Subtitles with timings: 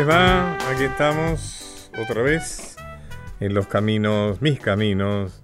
[0.00, 0.54] les va?
[0.70, 2.74] Aquí estamos otra vez
[3.38, 5.42] en los caminos, mis caminos.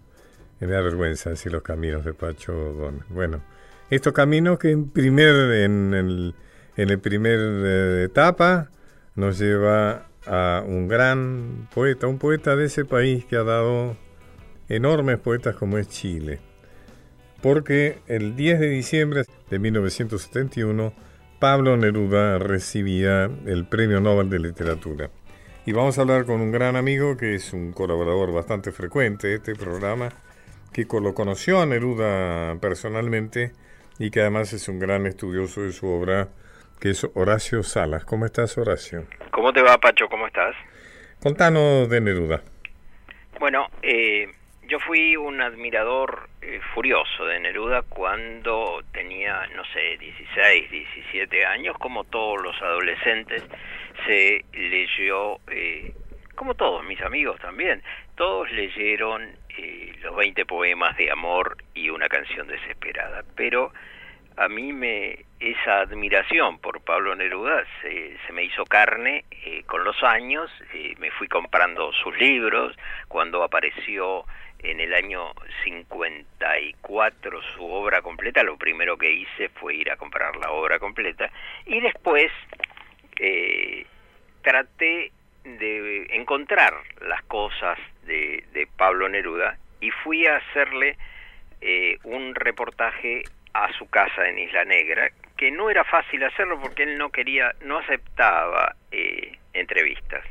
[0.61, 3.05] Me da vergüenza decir los caminos de Pacho Don.
[3.11, 3.43] Bueno,
[3.91, 6.35] estos caminos que en primer, en el,
[6.77, 8.71] en el primer eh, etapa
[9.15, 13.95] nos lleva a un gran poeta, un poeta de ese país que ha dado
[14.71, 16.41] enormes poetas como es Chile.
[17.43, 20.95] Porque el 10 de diciembre de 1971
[21.39, 25.11] Pablo Neruda recibía el Premio Nobel de Literatura.
[25.67, 29.35] Y vamos a hablar con un gran amigo que es un colaborador bastante frecuente de
[29.35, 30.09] este programa,
[30.73, 33.53] que lo conoció a Neruda personalmente
[33.99, 36.29] y que además es un gran estudioso de su obra,
[36.81, 38.07] que es Horacio Salas.
[38.07, 39.05] ¿Cómo estás, Horacio?
[39.31, 40.09] ¿Cómo te va, Pacho?
[40.09, 40.55] ¿Cómo estás?
[41.23, 42.43] Contanos de Neruda.
[43.39, 44.29] Bueno, eh,
[44.69, 51.77] yo fui un admirador eh, furioso de Neruda cuando tenía, no sé, 16, 17 años,
[51.79, 53.45] como todos los adolescentes,
[54.07, 55.93] se leyó, eh,
[56.35, 57.83] como todos mis amigos también,
[58.17, 63.73] todos leyeron eh, los 20 poemas de amor y una canción desesperada, pero
[64.37, 69.25] a mí me esa admiración por Pablo Neruda se, se me hizo carne
[69.67, 70.51] con los años,
[70.99, 72.75] me fui comprando sus libros,
[73.09, 74.25] cuando apareció
[74.71, 75.33] en el año
[75.65, 81.31] 54 su obra completa, lo primero que hice fue ir a comprar la obra completa
[81.65, 82.31] y después
[83.19, 83.87] eh,
[84.43, 85.13] traté
[85.45, 90.97] de encontrar las cosas de, de, Pablo Neruda y fui a hacerle
[91.61, 93.23] eh, un reportaje
[93.53, 97.55] a su casa en Isla Negra, que no era fácil hacerlo porque él no quería,
[97.63, 100.25] no aceptaba eh, entrevistas.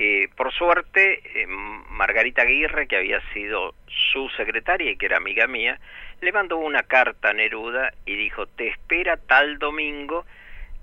[0.00, 3.74] Eh, por suerte, eh, Margarita Aguirre, que había sido
[4.12, 5.80] su secretaria y que era amiga mía,
[6.20, 10.24] le mandó una carta a Neruda y dijo, te espera tal domingo,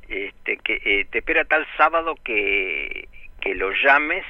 [0.09, 3.08] este, que, eh, te espera tal sábado que,
[3.39, 4.26] que lo llames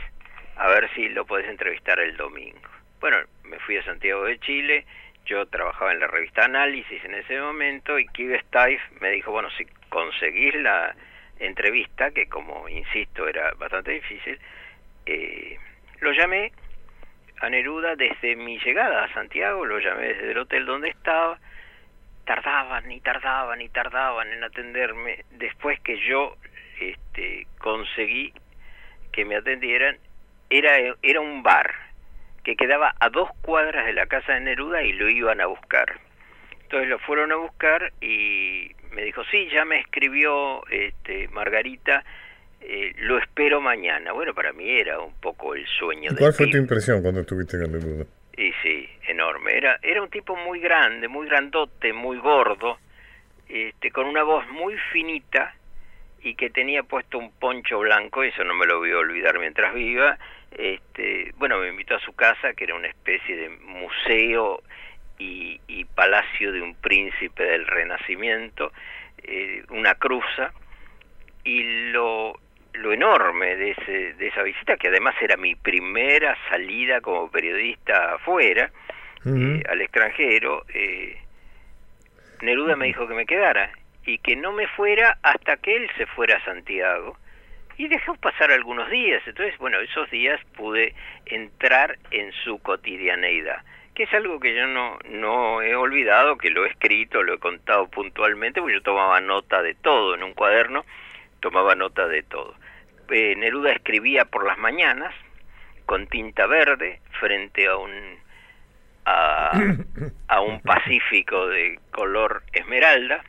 [0.56, 2.69] a ver si lo puedes entrevistar el domingo.
[3.00, 4.85] Bueno, me fui a Santiago de Chile,
[5.25, 9.50] yo trabajaba en la revista Análisis en ese momento y Kive Staif me dijo, bueno,
[9.57, 10.96] si conseguís la
[11.40, 14.40] entrevista, que como insisto era bastante difícil,
[15.05, 15.57] eh,
[15.99, 16.51] lo llamé
[17.41, 21.39] a Neruda desde mi llegada a Santiago, lo llamé desde el hotel donde estaba,
[22.25, 26.35] tardaban y tardaban y tardaban en atenderme, después que yo
[26.79, 28.33] este, conseguí
[29.11, 29.97] que me atendieran,
[30.49, 31.73] era, era un bar
[32.43, 35.99] que quedaba a dos cuadras de la casa de Neruda y lo iban a buscar.
[36.63, 42.03] Entonces lo fueron a buscar y me dijo, sí, ya me escribió este, Margarita
[42.61, 44.11] eh, lo espero mañana.
[44.13, 46.11] Bueno, para mí era un poco el sueño.
[46.11, 48.05] ¿Y ¿Cuál fue tu impresión cuando estuviste en Neruda?
[48.38, 49.55] Y sí, enorme.
[49.55, 52.77] Era, era un tipo muy grande, muy grandote, muy gordo,
[53.47, 55.55] este, con una voz muy finita
[56.21, 59.73] y que tenía puesto un poncho blanco, eso no me lo voy a olvidar mientras
[59.73, 60.17] viva.
[60.51, 64.63] Este, bueno, me invitó a su casa, que era una especie de museo
[65.19, 68.72] y, y palacio de un príncipe del Renacimiento,
[69.23, 70.51] eh, una cruza,
[71.43, 72.39] y lo,
[72.78, 78.16] lo enorme de, ese, de esa visita, que además era mi primera salida como periodista
[78.16, 78.72] afuera,
[79.25, 81.18] eh, al extranjero, eh,
[82.41, 83.72] Neruda me dijo que me quedara
[84.06, 87.18] y que no me fuera hasta que él se fuera a Santiago.
[87.78, 90.94] Y dejó pasar algunos días, entonces, bueno, esos días pude
[91.25, 96.66] entrar en su cotidianeidad, que es algo que yo no, no he olvidado, que lo
[96.66, 100.85] he escrito, lo he contado puntualmente, porque yo tomaba nota de todo en un cuaderno,
[101.41, 102.56] tomaba nota de todo.
[103.09, 105.13] Eh, Neruda escribía por las mañanas
[105.85, 107.91] con tinta verde frente a un
[109.05, 113.23] a, un pacífico de color esmeralda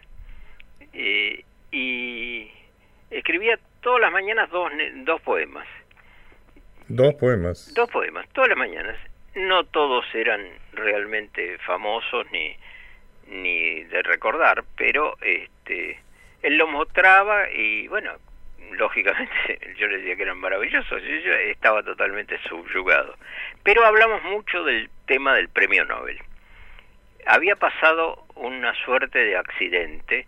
[0.93, 2.51] eh, y
[3.11, 4.71] escribía todas las mañanas dos,
[5.05, 5.67] dos poemas.
[6.89, 7.75] Dos poemas.
[7.75, 8.97] Dos poemas, todas las mañanas.
[9.35, 10.41] No todos eran
[10.73, 12.57] realmente famosos ni,
[13.29, 16.01] ni de recordar, pero este
[16.43, 18.13] él lo mostraba y bueno,
[18.73, 23.17] lógicamente yo le decía que eran maravillosos, yo estaba totalmente subyugado.
[23.63, 26.19] Pero hablamos mucho del tema del premio Nobel.
[27.27, 30.27] Había pasado una suerte de accidente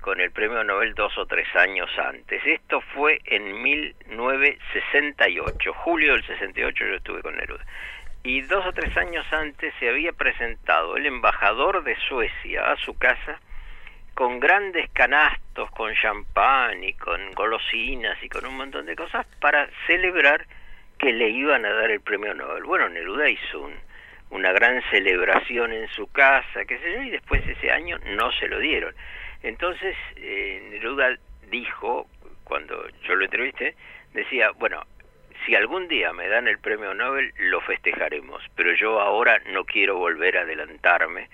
[0.00, 2.40] con el premio Nobel dos o tres años antes.
[2.46, 7.66] Esto fue en 1968, julio del 68 yo estuve con Neruda.
[8.22, 12.98] Y dos o tres años antes se había presentado el embajador de Suecia a su
[12.98, 13.40] casa
[14.18, 19.70] con grandes canastos, con champán y con golosinas y con un montón de cosas para
[19.86, 20.44] celebrar
[20.98, 22.64] que le iban a dar el premio Nobel.
[22.64, 23.70] Bueno, Neruda hizo
[24.30, 28.48] una gran celebración en su casa, qué sé yo, y después ese año no se
[28.48, 28.92] lo dieron.
[29.44, 31.16] Entonces, eh, Neruda
[31.48, 32.08] dijo,
[32.42, 33.76] cuando yo lo entrevisté,
[34.14, 34.84] decía, bueno,
[35.46, 39.96] si algún día me dan el premio Nobel, lo festejaremos, pero yo ahora no quiero
[39.96, 41.28] volver a adelantarme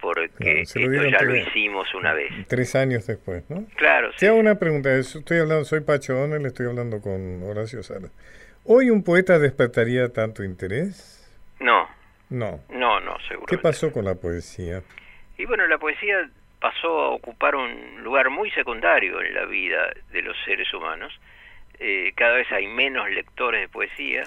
[0.00, 2.30] porque esto ya lo hicimos una vez.
[2.48, 3.66] Tres años después, ¿no?
[3.76, 4.10] Claro.
[4.18, 8.08] Te hago una pregunta, estoy hablando, soy Pacho Donel, estoy hablando con Horacio Sala.
[8.64, 11.28] ¿Hoy un poeta despertaría tanto interés?
[11.60, 11.88] No.
[12.28, 12.60] No.
[12.70, 13.46] No, no, seguro.
[13.46, 14.82] ¿Qué pasó con la poesía?
[15.36, 16.28] Y bueno, la poesía
[16.60, 21.12] pasó a ocupar un lugar muy secundario en la vida de los seres humanos.
[21.78, 24.24] Eh, cada vez hay menos lectores de poesía,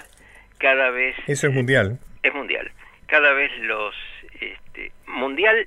[0.58, 1.14] cada vez...
[1.26, 1.98] Eso es mundial.
[2.22, 2.70] Es mundial.
[3.06, 3.94] Cada vez los...
[4.40, 5.66] Este, mundial,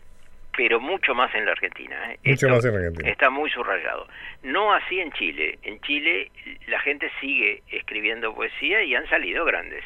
[0.55, 1.95] pero mucho más en la Argentina.
[2.11, 2.19] ¿eh?
[2.23, 3.09] Mucho más en la Argentina.
[3.09, 4.07] Está muy subrayado.
[4.43, 5.59] No así en Chile.
[5.63, 6.31] En Chile
[6.67, 9.83] la gente sigue escribiendo poesía y han salido grandes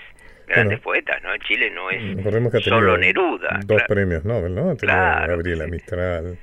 [0.47, 1.29] grandes poetas, ¿no?
[1.37, 2.01] Chile no es
[2.65, 3.59] solo Neruda.
[3.65, 4.75] Dos premios Nobel, ¿no?
[4.75, 6.37] Claro, Gabriela Mistral.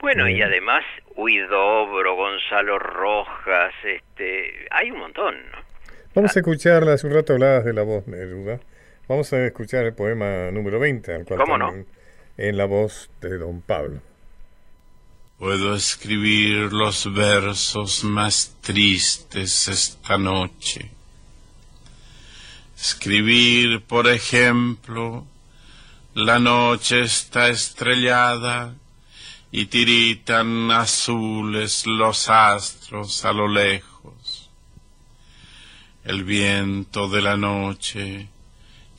[0.00, 0.84] Bueno, y además
[1.14, 5.58] Huidobro, Gonzalo Rojas, este, hay un montón, ¿no?
[6.14, 8.60] Vamos a escucharla, hace un rato hablabas de la voz Neruda.
[9.08, 11.72] Vamos a escuchar el poema número 20, al cual ¿Cómo no?
[12.36, 14.00] en la voz de don Pablo.
[15.38, 20.90] Puedo escribir los versos más tristes esta noche
[22.84, 25.26] Escribir, por ejemplo,
[26.12, 28.74] la noche está estrellada
[29.50, 34.50] y tiritan azules los astros a lo lejos.
[36.04, 38.28] El viento de la noche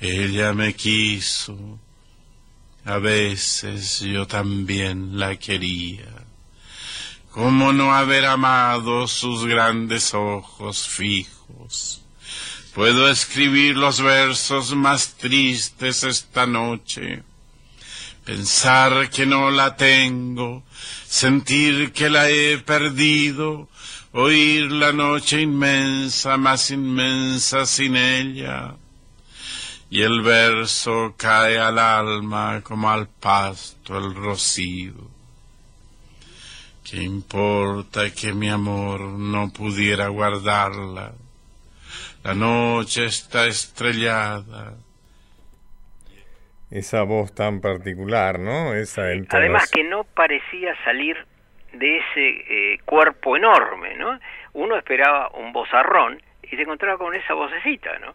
[0.00, 1.78] Ella me quiso,
[2.84, 6.26] a veces yo también la quería.
[7.30, 12.02] ¿Cómo no haber amado sus grandes ojos fijos?
[12.74, 17.22] Puedo escribir los versos más tristes esta noche.
[18.24, 20.62] Pensar que no la tengo,
[21.06, 23.68] sentir que la he perdido,
[24.12, 28.76] oír la noche inmensa, más inmensa sin ella.
[29.88, 34.94] Y el verso cae al alma como al pasto el rocío.
[36.88, 41.12] ¿Qué importa que mi amor no pudiera guardarla?
[42.22, 44.74] La noche está estrellada.
[46.70, 48.74] Esa voz tan particular, ¿no?
[48.74, 51.16] Esa Además que no parecía salir
[51.72, 52.28] de ese
[52.74, 54.18] eh, cuerpo enorme, ¿no?
[54.52, 58.14] Uno esperaba un vozarrón y se encontraba con esa vocecita, ¿no?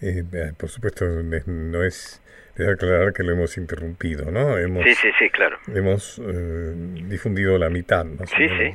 [0.00, 2.22] Eh, eh, por supuesto, no es...
[2.56, 4.58] Debe aclarar que lo hemos interrumpido, ¿no?
[4.58, 5.58] Hemos, sí, sí, sí, claro.
[5.72, 6.20] Hemos
[7.08, 8.26] difundido la mitad, ¿no?
[8.26, 8.74] Sí, sí.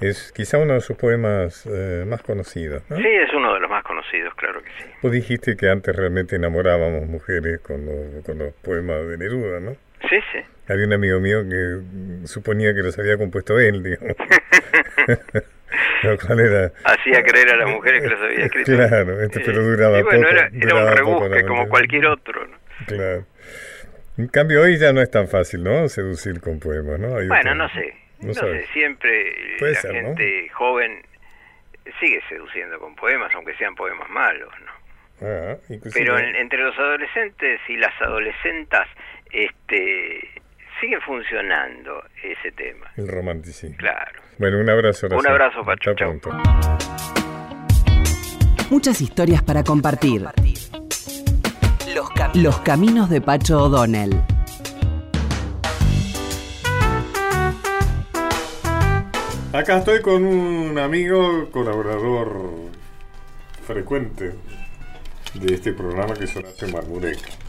[0.00, 2.82] Es quizá uno de sus poemas eh, más conocidos.
[2.90, 2.96] ¿no?
[2.96, 4.90] Sí, es uno de los más conocidos, claro que sí.
[5.00, 9.76] Vos dijiste que antes realmente enamorábamos mujeres con los, con los poemas de Neruda, ¿no?
[10.10, 10.40] Sí, sí.
[10.68, 14.16] Había un amigo mío que suponía que los había compuesto él, digamos.
[16.02, 16.72] lo cual era...
[16.84, 18.72] Hacía creer a las mujeres que los había escrito.
[18.72, 20.30] Claro, este, pero duraba y bueno, poco.
[20.30, 22.56] Era, era un rebusque como cualquier otro, ¿no?
[22.86, 23.24] Claro.
[24.18, 25.88] En cambio, hoy ya no es tan fácil, ¿no?
[25.88, 27.10] Seducir con poemas, ¿no?
[27.10, 27.94] bueno, no sé.
[28.20, 31.02] No, sé, siempre la gente joven
[32.00, 34.76] sigue seduciendo con poemas, aunque sean poemas malos, ¿no?
[35.22, 35.56] Ah,
[35.94, 38.88] Pero entre los adolescentes y las adolescentas,
[39.30, 40.30] este,
[40.80, 42.86] sigue funcionando ese tema.
[42.96, 43.76] El romanticismo.
[43.76, 44.20] Claro.
[44.38, 45.08] Bueno, un abrazo.
[45.08, 45.94] Un abrazo, Pacho.
[48.70, 50.26] Muchas historias para compartir.
[51.94, 54.20] Los, Los caminos de Pacho O'Donnell.
[59.52, 62.30] Acá estoy con un amigo, colaborador
[63.66, 64.34] frecuente
[65.32, 67.45] de este programa que es Horacio Marmurek.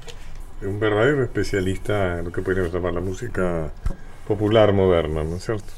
[0.61, 3.71] Un verdadero especialista en lo que podríamos llamar la música
[4.27, 5.71] popular moderna, ¿no es cierto?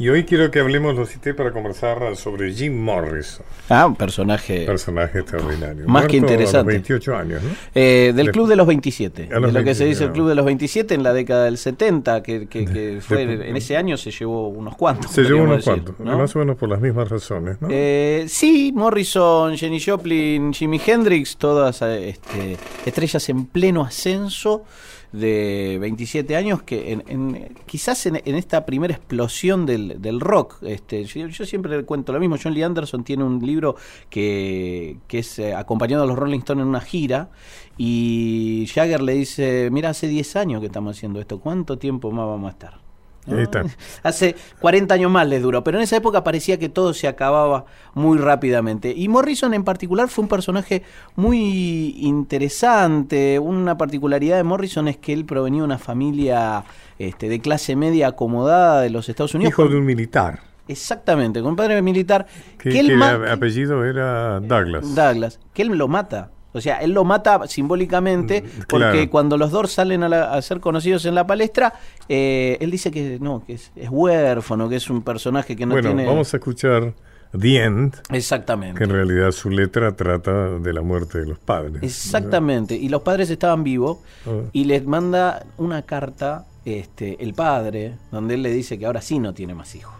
[0.00, 3.44] Y hoy quiero que hablemos, lo cité para conversar sobre Jim Morrison.
[3.68, 4.64] Ah, un personaje.
[4.64, 5.88] Personaje extraordinario.
[5.88, 6.70] Más que interesante.
[6.70, 7.50] A 28 años, ¿no?
[7.74, 9.26] Eh, del Club de los 27.
[9.26, 12.22] de lo que se dice el Club de los 27 en la década del 70,
[12.22, 15.10] que, que, fue en ese año se llevó unos cuantos.
[15.10, 17.66] Se llevó unos cuantos, más o menos por las mismas razones, ¿no?
[17.68, 24.64] Eh, sí, Morrison, Jenny Joplin, Jimi Hendrix, todas este, estrellas en pleno ascenso
[25.12, 30.62] de 27 años que en, quizás en, esta primera explosión del, del, rock.
[30.62, 32.36] Este, yo, siempre cuento lo mismo.
[32.42, 33.76] John Lee Anderson tiene un libro
[34.10, 37.30] que, que es eh, acompañado a los Rolling Stones en una gira
[37.76, 42.26] y Jagger le dice, mira, hace 10 años que estamos haciendo esto, ¿cuánto tiempo más
[42.26, 42.87] vamos a estar?
[44.02, 47.64] Hace 40 años más le duró, pero en esa época parecía que todo se acababa
[47.94, 48.92] muy rápidamente.
[48.96, 50.82] Y Morrison en particular fue un personaje
[51.16, 53.38] muy interesante.
[53.38, 56.64] Una particularidad de Morrison es que él provenía de una familia
[56.98, 59.52] este, de clase media acomodada de los Estados Unidos.
[59.52, 60.40] Hijo de un militar.
[60.68, 62.26] Exactamente, con padre militar.
[62.58, 64.94] Que, el apellido era Douglas.
[64.94, 66.30] Douglas, que él lo mata.
[66.58, 71.04] O sea, él lo mata simbólicamente mm, porque cuando los dos salen a, ser conocidos
[71.06, 71.74] en la palestra,
[72.08, 75.88] eh, él dice que no, que es, huérfano, que es un personaje que no bueno,
[75.88, 76.06] tiene...
[76.06, 76.92] vamos a escuchar
[77.38, 77.96] The End.
[78.10, 78.78] Exactamente.
[78.78, 81.82] Que en realidad su letra trata de la muerte de los padres.
[81.82, 82.74] Exactamente.
[82.74, 84.42] Y los padres estaban vivos ah.
[84.52, 89.18] y les manda una carta este, el padre, donde él le dice que ahora sí
[89.18, 89.94] no tiene más hijos.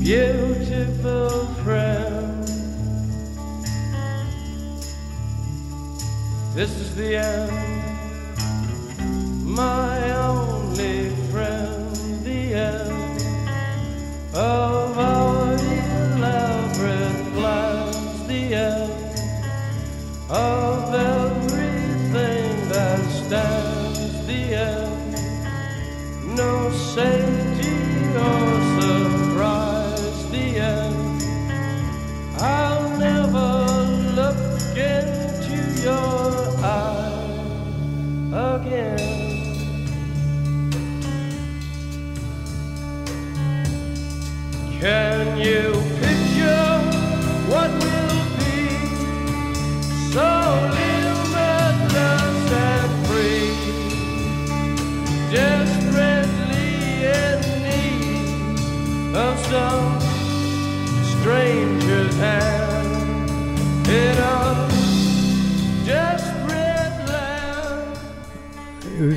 [0.00, 2.41] Beautiful friend.
[6.54, 7.50] This is the end,
[9.42, 13.22] my only friend, the end
[14.34, 18.92] of our elaborate plans, the end
[20.28, 27.21] of everything that stands, the end, no safety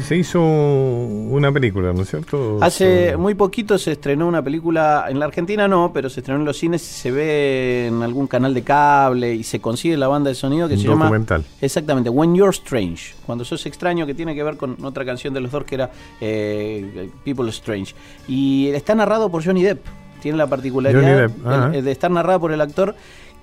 [0.06, 2.60] se hizo una película, ¿no es cierto?
[2.62, 6.46] Hace muy poquito se estrenó una película, en la Argentina no, pero se estrenó en
[6.46, 10.36] los cines, se ve en algún canal de cable y se consigue la banda de
[10.36, 11.42] sonido que se documental.
[11.42, 11.56] llama...
[11.60, 15.42] Exactamente, When You're Strange, cuando sos extraño, que tiene que ver con otra canción de
[15.42, 17.96] los dos que era eh, People Strange.
[18.28, 19.86] Y está narrado por Johnny Depp,
[20.22, 22.96] tiene la particularidad de estar narrado por el actor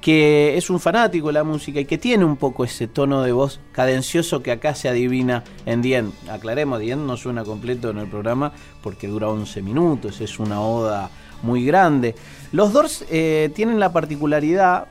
[0.02, 3.30] que es un fanático de la música y que tiene un poco ese tono de
[3.30, 6.12] voz cadencioso que acá se adivina en Dien.
[6.28, 11.08] Aclaremos, Dien no suena completo en el programa porque dura 11 minutos, es una oda
[11.42, 12.16] muy grande.
[12.50, 14.88] Los Doors eh, tienen la particularidad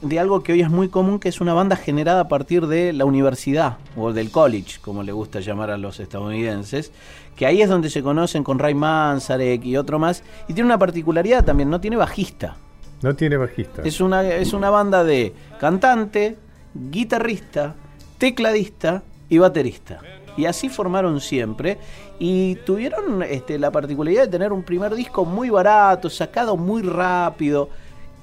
[0.00, 2.92] de algo que hoy es muy común, que es una banda generada a partir de
[2.92, 6.92] la universidad o del college, como le gusta llamar a los estadounidenses,
[7.34, 10.78] que ahí es donde se conocen con Ray Manzarek y otro más, y tiene una
[10.78, 12.56] particularidad también, no tiene bajista.
[13.02, 13.82] No tiene bajista.
[13.82, 16.36] Es una, es una banda de cantante,
[16.74, 17.74] guitarrista,
[18.18, 20.00] tecladista y baterista.
[20.36, 21.78] Y así formaron siempre.
[22.18, 27.68] Y tuvieron este, la particularidad de tener un primer disco muy barato, sacado muy rápido,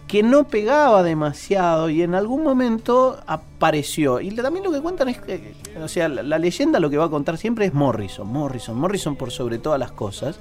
[0.08, 4.22] que no pegaba demasiado y en algún momento apareció.
[4.22, 7.06] Y también lo que cuentan es que, o sea, la, la leyenda lo que va
[7.06, 10.40] a contar siempre es Morrison, Morrison, Morrison por sobre todas las cosas.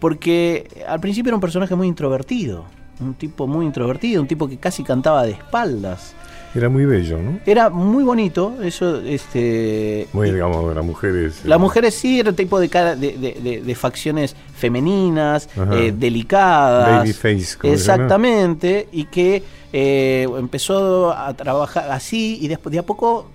[0.00, 2.64] Porque al principio era un personaje muy introvertido
[3.00, 6.14] un tipo muy introvertido, un tipo que casi cantaba de espaldas.
[6.54, 7.38] Era muy bello, ¿no?
[7.46, 10.08] Era muy bonito, eso, este...
[10.12, 11.44] Muy, digamos, las mujeres...
[11.44, 16.98] Las mujeres sí, era un tipo de, cara, de, de, facciones femeninas, eh, delicadas.
[16.98, 17.56] Babyface.
[17.62, 23.26] Exactamente, y que eh, empezó a trabajar así y después de a poco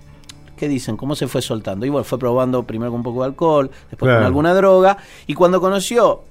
[0.56, 0.96] ¿qué dicen?
[0.96, 1.86] ¿Cómo se fue soltando?
[1.86, 4.96] Igual fue probando primero con un poco de alcohol, después con alguna droga,
[5.26, 6.24] y cuando conoció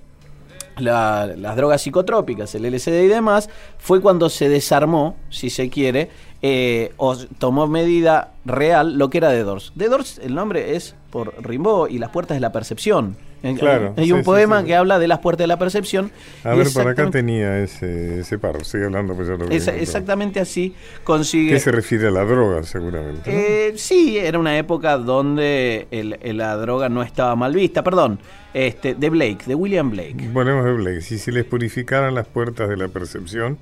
[0.78, 6.10] las drogas psicotrópicas, el LSD y demás, fue cuando se desarmó, si se quiere,
[6.42, 9.74] eh, o tomó medida real lo que era The Doors.
[9.78, 13.16] The Doors, el nombre es por Rimbaud y las puertas de la percepción.
[13.54, 16.12] Claro, hay un poema que habla de las puertas de la percepción.
[16.44, 19.14] A ver, por acá tenía ese, ese párrafo, sigue hablando.
[19.14, 20.74] Pues ya lo exactamente así
[21.04, 21.54] consigue...
[21.54, 23.24] ¿Qué se refiere a la droga, seguramente?
[23.26, 25.88] Eh, sí, era una época donde
[26.24, 27.84] la droga no estaba mal vista.
[27.84, 28.20] Perdón,
[28.54, 30.30] este, de Blake, de William Blake.
[30.34, 31.02] Ponemos de Blake.
[31.02, 33.58] Si se les purificaran las puertas de la percepción,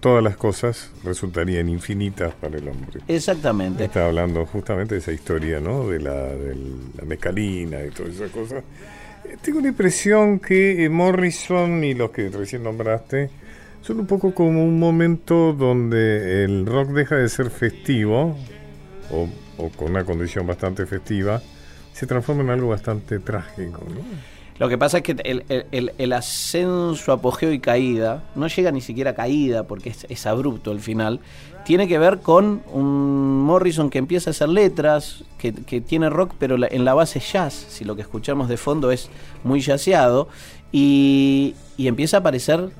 [0.00, 3.00] todas las cosas resultarían infinitas para el hombre.
[3.06, 3.84] Exactamente.
[3.84, 5.86] Está hablando justamente de esa historia, ¿no?
[5.86, 6.56] De la, de
[6.98, 8.64] la mescalina y todas esas cosas.
[9.40, 13.30] Tengo la impresión que eh, Morrison y los que recién nombraste
[13.80, 18.36] son un poco como un momento donde el rock deja de ser festivo,
[19.10, 21.42] o, o con una condición bastante festiva,
[21.92, 24.00] se transforma en algo bastante trágico, ¿no?
[24.58, 25.16] Lo que pasa es que
[25.98, 30.80] el, ascenso, apogeo y caída, no llega ni siquiera a caída porque es, abrupto el
[30.80, 31.20] final,
[31.64, 36.56] tiene que ver con un Morrison que empieza a hacer letras, que, tiene rock, pero
[36.70, 39.10] en la base jazz, si lo que escuchamos de fondo es
[39.42, 40.28] muy jazzeado,
[40.70, 42.70] y, y empieza a aparecer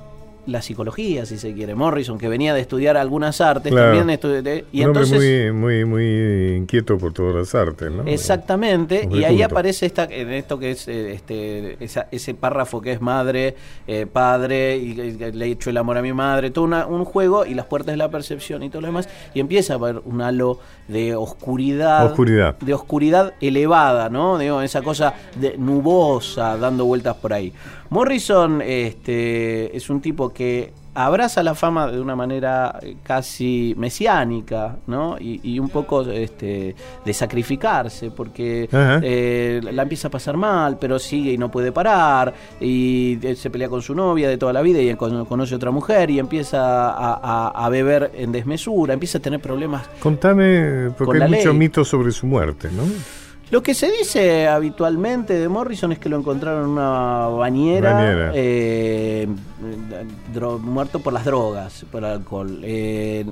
[0.47, 1.75] la psicología, si se quiere.
[1.75, 4.11] Morrison, que venía de estudiar algunas artes, también
[4.73, 8.05] y entonces muy, muy, muy inquieto por todas las artes, ¿no?
[8.07, 11.77] Exactamente, y ahí aparece esta, en esto que es eh, este,
[12.11, 13.57] ese párrafo que es madre,
[13.87, 17.55] eh, padre, y, le he hecho el amor a mi madre, todo un juego y
[17.55, 20.59] las puertas de la percepción y todo lo demás, y empieza a haber un halo
[20.89, 22.59] de oscuridad, oscuridad.
[22.59, 24.39] de oscuridad elevada, ¿no?
[24.39, 27.53] Digo, esa cosa de nubosa dando vueltas por ahí.
[27.93, 34.77] Morrison este, es un tipo que abraza la fama de una manera eh, casi mesiánica,
[34.87, 35.17] ¿no?
[35.21, 41.33] Y, un poco este, de sacrificarse, porque eh, la empieza a pasar mal, pero sigue
[41.33, 44.81] y no puede parar, y eh, se pelea con su novia de toda la vida
[44.81, 49.87] y conoce otra mujer y empieza a, beber en desmesura, empieza a tener problemas.
[50.01, 52.85] Contame, porque hay mucho mito sobre su muerte, ¿no?
[53.53, 59.29] Lo que se dice habitualmente de Morrison es que lo encontraron en una bañera, eh,
[60.63, 62.61] muerto por las drogas, por alcohol.
[62.63, 63.27] Eh,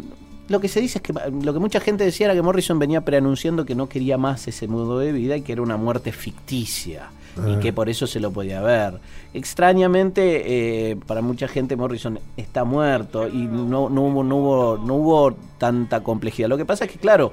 [0.50, 3.02] lo que se dice es que lo que mucha gente decía era que Morrison venía
[3.02, 7.10] preanunciando que no quería más ese modo de vida y que era una muerte ficticia
[7.46, 8.98] y que por eso se lo podía ver.
[9.32, 14.94] Extrañamente, eh, para mucha gente Morrison está muerto y no, no, hubo, no, hubo, no
[14.96, 16.48] hubo tanta complejidad.
[16.48, 17.30] Lo que pasa es que, claro,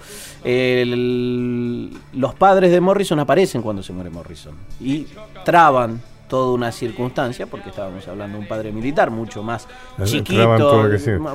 [2.13, 5.07] los padres de Morrison aparecen cuando se muere Morrison y
[5.43, 9.67] traban toda una circunstancia, porque estábamos hablando de un padre militar mucho más
[10.03, 10.83] chiquito,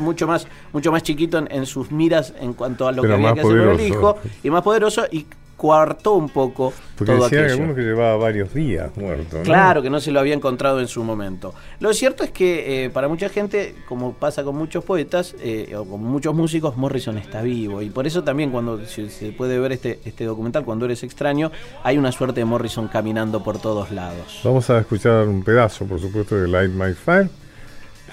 [0.01, 3.41] mucho más, mucho más chiquito en, sus miras en cuanto a lo que había que
[3.41, 5.27] hacer con el hijo, y más poderoso, y
[5.62, 7.75] cuartó un poco Porque todo decían aquello.
[7.76, 9.42] que llevaba varios días muerto.
[9.45, 11.54] Claro, que no se lo había encontrado en su momento.
[11.78, 15.84] Lo cierto es que eh, para mucha gente, como pasa con muchos poetas eh, o
[15.84, 17.80] con muchos músicos, Morrison está vivo.
[17.80, 19.06] Y por eso también cuando se,
[19.39, 21.52] puede ver este, este documental, cuando eres extraño,
[21.84, 24.41] hay una suerte de Morrison caminando por todos lados.
[24.43, 27.42] Vamos a escuchar un pedazo, por supuesto, de Light My Fire.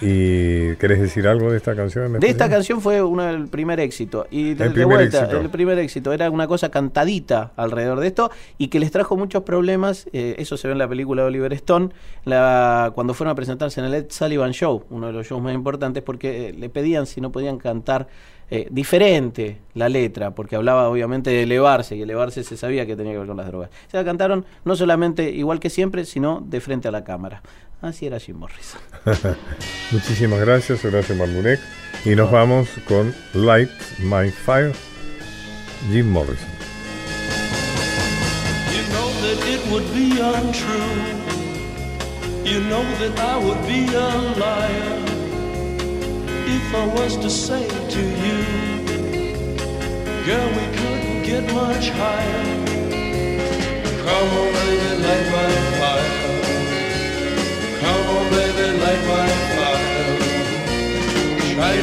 [0.02, 2.20] ¿Y querés decir algo de esta canción?
[2.20, 4.28] De esta canción fue uno, el primer éxito.
[4.32, 5.40] Y de, el, primer éxito.
[5.40, 6.14] el primer éxito.
[6.14, 10.08] Era una cosa cantadita alrededor de esto y que les trajo muchos problemas.
[10.14, 11.90] Eh, eso se ve en la película de Oliver Stone,
[12.26, 15.54] la, cuando fueron a presentarse en el Ed Sullivan Show, uno de los shows más
[15.54, 18.08] importantes, porque eh, le pedían si no podían cantar
[18.52, 23.12] eh, diferente la letra, porque hablaba obviamente de elevarse, y elevarse se sabía que tenía
[23.12, 23.70] que ver con las drogas.
[23.88, 27.44] Se la cantaron no solamente igual que siempre, sino de frente a la cámara.
[27.82, 28.82] Así era Jim Morrison.
[29.92, 31.60] Muchísimas gracias, gracias Marmunek.
[32.06, 34.74] Y nos vamos con Light My Fire,
[35.92, 36.50] Jim Morrison.
[38.72, 41.20] You know that it would be untrue.
[42.44, 45.00] You know that I would be a liar
[46.48, 48.38] if I was to say to you,
[50.26, 52.44] girl, we couldn't get much higher.
[54.04, 56.29] Come on, baby, light my fire.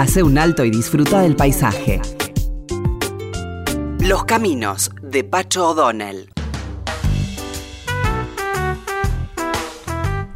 [0.00, 2.00] Hace un alto y disfruta del paisaje.
[4.00, 6.30] Los caminos de Pacho O'Donnell.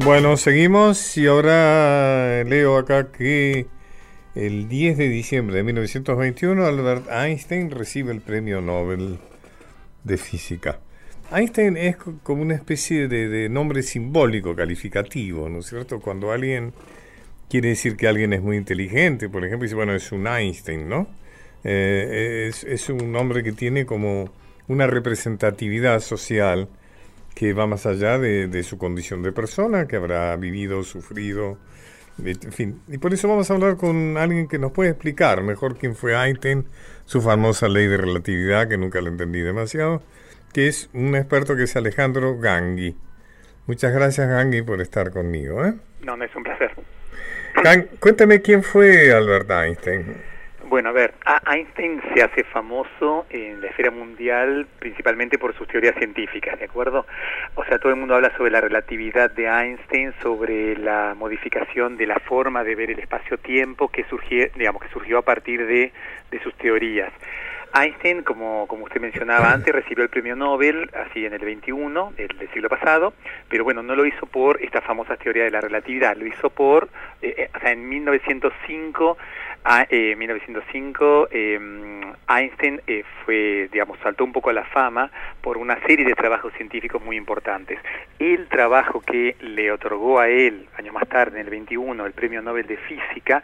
[0.01, 3.67] Bueno, seguimos y ahora leo acá que
[4.35, 9.19] el 10 de diciembre de 1921, Albert Einstein recibe el premio Nobel
[10.03, 10.79] de Física.
[11.33, 16.01] Einstein es como una especie de, nombre simbólico, calificativo, ¿no es cierto?
[16.01, 16.75] Cuando alguien
[17.49, 21.09] quiere decir que alguien es muy inteligente, por ejemplo, dice, bueno, es un Einstein, ¿no?
[21.65, 24.31] Eh, es, un nombre que tiene como
[24.69, 26.69] una representatividad social
[27.35, 31.59] que va más allá de, su condición de persona, que habrá vivido, sufrido,
[32.23, 35.77] en fin, y por eso vamos a hablar con alguien que nos puede explicar mejor
[35.77, 36.67] quién fue Einstein,
[37.07, 40.03] su famosa ley de relatividad, que nunca la entendí demasiado,
[40.53, 42.97] que es un experto que es Alejandro Gangui.
[43.67, 45.65] Muchas gracias, Gangui, por estar conmigo.
[45.65, 45.75] ¿eh?
[46.03, 46.71] No, me es un placer.
[48.01, 50.35] Cuéntame quién fue Albert Einstein.
[50.67, 51.15] Bueno, a ver,
[51.47, 57.07] Einstein se hace famoso en la esfera mundial principalmente por sus teorías científicas, ¿de acuerdo?
[57.55, 62.07] O sea, todo el mundo habla sobre la relatividad de Einstein, sobre la modificación de
[62.07, 65.93] la forma de ver el espacio-tiempo que surgió, digamos, que surgió a partir de,
[66.31, 67.13] de sus teorías.
[67.75, 72.49] Einstein, como, como usted mencionaba antes, recibió el premio Nobel, así en el 21 del,
[72.53, 73.15] siglo pasado,
[73.49, 76.89] pero bueno, no lo hizo por esta famosa teoría de la relatividad, lo hizo por,
[77.21, 79.19] eh, eh, o sea, en 1905
[79.89, 81.59] en 1905 eh,
[82.29, 86.53] Einstein eh, fue, digamos, saltó un poco a la fama por una serie de trabajos
[86.55, 87.79] científicos muy importantes.
[88.19, 92.43] El trabajo que le otorgó a él, años más tarde, en el 21, el Premio
[92.43, 93.43] Nobel de Física,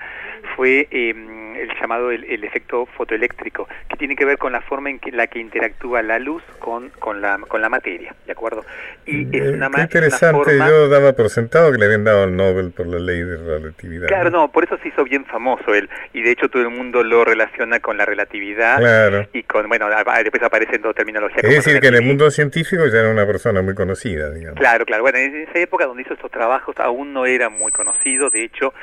[0.57, 4.99] fue em, el llamado el, efecto fotoeléctrico, que tiene que ver con la forma en
[4.99, 8.65] que, la que interactúa la luz con, con, la, con la materia, ¿de acuerdo?
[9.07, 12.37] Y es eh, una, Qué interesante, yo daba por sentado que le habían dado el
[12.37, 14.09] Nobel por la ley de relatividad.
[14.09, 17.03] Claro, no, por eso se hizo bien famoso él y de hecho todo el mundo
[17.03, 21.41] lo relaciona con la relatividad y con, bueno, después aparece en toda terminología.
[21.43, 24.59] Es decir, que en el mundo científico ya era una persona muy conocida, digamos.
[24.59, 28.31] Claro, claro, bueno, en esa época donde hizo estos trabajos aún no era muy conocido,
[28.31, 28.75] de hecho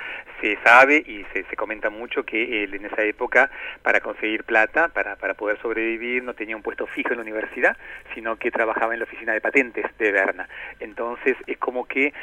[0.42, 3.50] se sabe y se, se comenta mucho que él en esa época
[3.82, 7.78] para conseguir plata, para, para poder sobrevivir, no tenía un puesto fijo en la universidad,
[8.14, 10.48] sino que trabajaba en la oficina de patentes de Berna.
[10.80, 12.14] Entonces es como que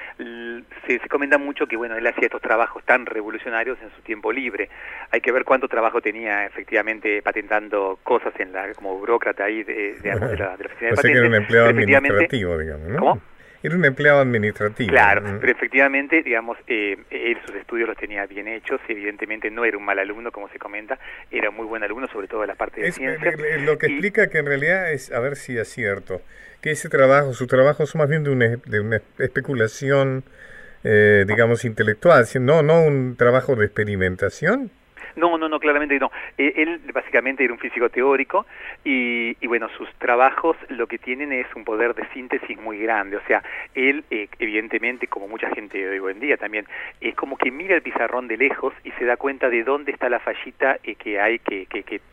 [0.87, 4.33] se, se comenta mucho que bueno, él hacía estos trabajos tan revolucionarios en su tiempo
[4.33, 4.69] libre.
[5.11, 9.95] Hay que ver cuánto trabajo tenía efectivamente patentando cosas en la como burócrata ahí de,
[9.95, 11.03] de, la, de oficina de patentes.
[11.03, 12.99] que era un empleado administrativo, digamos, ¿no?
[12.99, 13.34] ¿Cómo?
[13.65, 14.91] Era un empleado administrativo.
[14.91, 19.79] Claro, pero efectivamente, digamos, eh, él sus estudios los tenía bien hechos, evidentemente no era
[19.79, 20.99] un mal alumno, como se comenta,
[21.31, 23.33] era muy buen alumno, sobre todo en la parte de ciencia.
[23.65, 26.21] Lo que explica que en realidad es, a ver si es cierto,
[26.61, 30.25] que ese trabajo, su trabajo es más bien de una, de una especulación,
[30.85, 34.71] eh, digamos, intelectual, no, no un trabajo de experimentación.
[35.17, 36.11] No, no, no, claramente no.
[36.37, 38.47] Eh, él básicamente era un físico teórico
[38.85, 43.17] y, y, bueno, sus trabajos lo que tienen es un poder de síntesis muy grande.
[43.17, 43.43] O sea,
[43.75, 46.67] él eh, evidentemente, como mucha gente hoy en día también,
[47.01, 50.09] es como que mira el pizarrón de lejos y se da cuenta de dónde está
[50.09, 51.67] la fallita eh, que hay, que,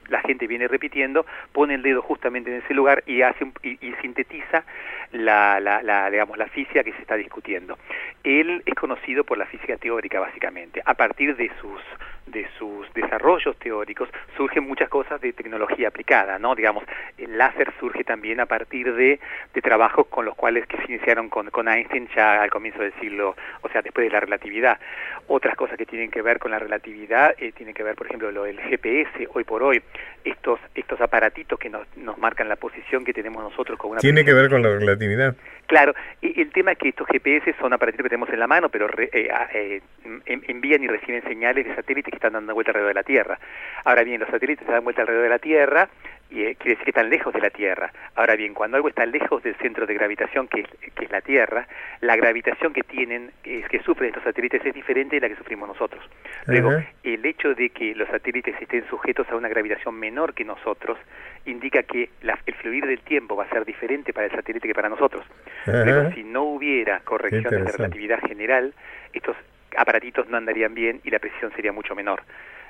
[0.10, 3.94] la gente viene repitiendo, pone el dedo justamente en ese lugar y hace y, y,
[4.02, 4.64] sintetiza
[5.12, 7.78] la, la, la, digamos, la física que se está discutiendo.
[8.24, 10.82] Él es conocido por la física teórica, básicamente.
[10.86, 11.82] A partir de sus
[12.28, 16.56] de sus desarrollos teóricos surgen muchas cosas de tecnología aplicada, ¿no?
[16.56, 16.84] Digamos,
[17.18, 19.20] el láser surge también a partir de,
[19.54, 22.94] de trabajos con los cuales que se iniciaron con, con Einstein ya al comienzo del
[23.00, 24.80] siglo, o sea, después de la relatividad.
[25.28, 28.32] Otras cosas que tienen que ver con la relatividad eh, tienen que ver, por ejemplo,
[28.32, 29.82] lo del GPS, hoy por hoy,
[30.24, 34.00] estos, estos aparatitos que nos, nos marcan la posición que tenemos nosotros con una...
[34.00, 35.36] Tiene que ver con la relatividad.
[35.72, 38.68] Claro, y el tema es que estos GPS son aparatitos que tenemos en la mano,
[38.68, 39.82] pero eh, eh,
[40.26, 43.40] envían y reciben señales de satélites que están dando vuelta alrededor de la Tierra.
[43.86, 45.88] Ahora bien, los satélites se dan vuelta alrededor de la Tierra
[46.30, 47.94] y eh, quiere decir que están lejos de la Tierra.
[48.16, 51.22] Ahora bien, cuando algo está lejos del centro de gravitación, que es, que es la
[51.22, 51.66] Tierra,
[52.02, 55.70] la gravitación que tienen, que, que sufren estos satélites es diferente de la que sufrimos
[55.70, 56.04] nosotros.
[56.48, 60.98] Luego, el hecho de que los satélites estén sujetos a una gravitación menor que nosotros
[61.45, 64.73] indica que la, el fluir del tiempo va a ser diferente para el satélite que
[64.73, 65.25] para nosotros.
[65.65, 68.73] Luego, si no hubiera correcciones de relatividad general,
[69.13, 69.36] estos
[69.77, 72.23] aparatitos no andarían bien y la precisión sería mucho menor.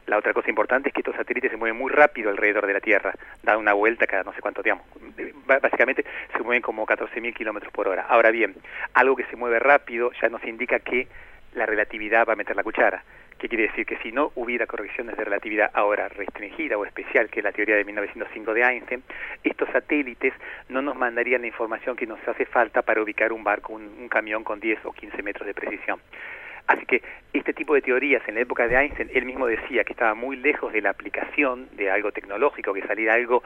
[0.08, 2.80] La otra cosa importante es que estos satélites se mueven muy rápido alrededor de la
[2.80, 4.86] Tierra, dan una vuelta cada no sé cuánto, digamos,
[5.46, 6.04] básicamente
[6.36, 8.06] se mueven como 14.000 kilómetros por hora.
[8.10, 8.56] Ahora bien,
[8.94, 11.08] algo que se mueve rápido ya nos indica que
[11.54, 13.04] la relatividad va a meter la cuchara.
[13.42, 13.88] ¿Qué quiere decir?
[13.88, 17.76] Que si no hubiera correcciones de relatividad ahora restringida o especial, que es la teoría
[17.76, 19.02] de 1905 de Einstein,
[19.44, 20.32] estos satélites
[20.70, 24.44] no nos mandarían la información que nos hace falta para ubicar un barco, un, camión
[24.44, 26.00] con 10 o 15 metros de precisión.
[26.68, 27.02] Así que
[27.34, 30.36] este tipo de teorías en la época de Einstein, él mismo decía que estaba muy
[30.36, 33.42] lejos de la aplicación de algo tecnológico, que saliera algo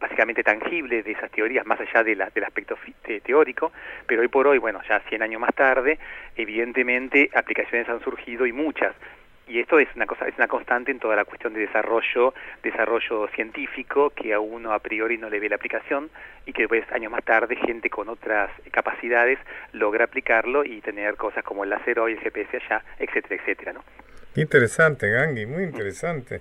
[0.00, 2.78] básicamente tangible de esas teorías, más allá de la, del aspecto
[3.24, 3.72] teórico,
[4.06, 5.98] pero hoy por hoy, bueno, ya 100 años más tarde,
[6.36, 8.94] evidentemente aplicaciones han surgido y muchas
[9.50, 12.32] y esto es una cosa es una constante en toda la cuestión de desarrollo
[12.62, 16.08] desarrollo científico que a uno a priori no le ve la aplicación
[16.46, 19.38] y que después años más tarde gente con otras capacidades
[19.72, 23.82] logra aplicarlo y tener cosas como el láser hoy el GPS allá etcétera etcétera no
[24.36, 26.40] interesante Gangi muy interesante.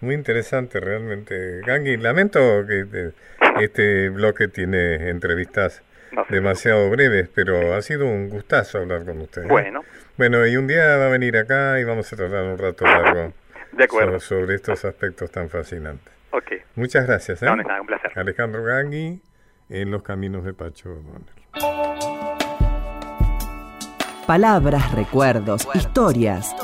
[0.00, 1.60] Muy interesante realmente.
[1.64, 3.12] Gangi lamento que
[3.60, 5.82] este bloque tiene entrevistas
[6.28, 9.48] demasiado breves pero ha sido un gustazo hablar con usted ¿eh?
[9.48, 9.82] bueno
[10.18, 13.32] bueno, y un día va a venir acá y vamos a tratar un rato largo
[13.72, 14.20] de acuerdo.
[14.20, 16.12] Sobre, estos aspectos tan fascinantes.
[16.30, 16.52] Ok.
[16.76, 17.42] Muchas gracias.
[17.42, 17.46] ¿eh?
[17.46, 18.12] No, no nada, un placer.
[18.14, 19.20] Alejandro Gangui
[19.70, 20.98] en Los Caminos de Pacho
[24.26, 26.54] Palabras, recuerdos, historias.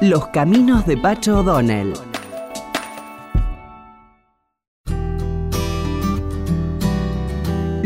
[0.00, 1.94] Los caminos de Pacho O'Donnell.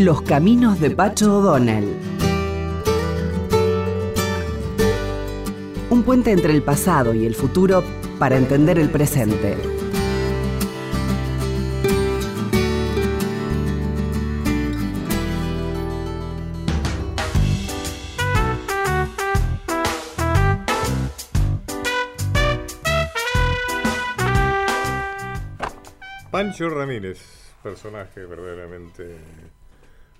[0.00, 1.94] Los caminos de Pacho O'Donnell.
[5.90, 7.84] Un puente entre el pasado y el futuro
[8.18, 9.58] para entender el presente.
[26.30, 27.20] Pancho Ramírez,
[27.62, 29.59] personaje verdaderamente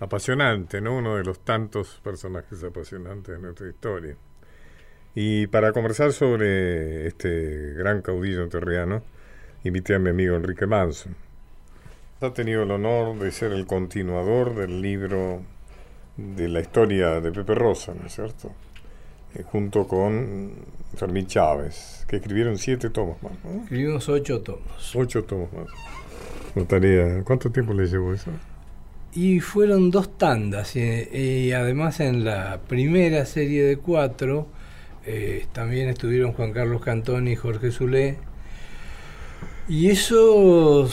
[0.01, 0.97] apasionante, ¿no?
[0.97, 4.17] Uno de los tantos personajes apasionantes de nuestra historia.
[5.15, 9.03] Y para conversar sobre este gran caudillo enterriano,
[9.65, 11.15] invité a mi amigo Enrique Manson.
[12.21, 15.43] Ha tenido el honor de ser el continuador del libro
[16.17, 18.53] de la historia de Pepe Rosa, ¿no es cierto?
[19.35, 20.53] Eh, junto con
[20.97, 23.33] Fermín Chávez, que escribieron siete tomos más.
[23.63, 24.97] Escribimos ocho tomos.
[24.97, 25.67] Ocho tomos más.
[26.55, 28.31] Notaría, ¿Cuánto tiempo le llevó eso?
[29.13, 34.47] Y fueron dos tandas, y, además en la primera serie de cuatro
[35.05, 38.19] eh, también estuvieron Juan Carlos Cantón y Jorge Zulé.
[39.69, 40.89] Y eso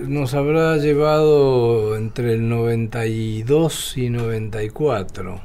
[0.00, 5.40] nos habrá llevado entre el 92 y 94.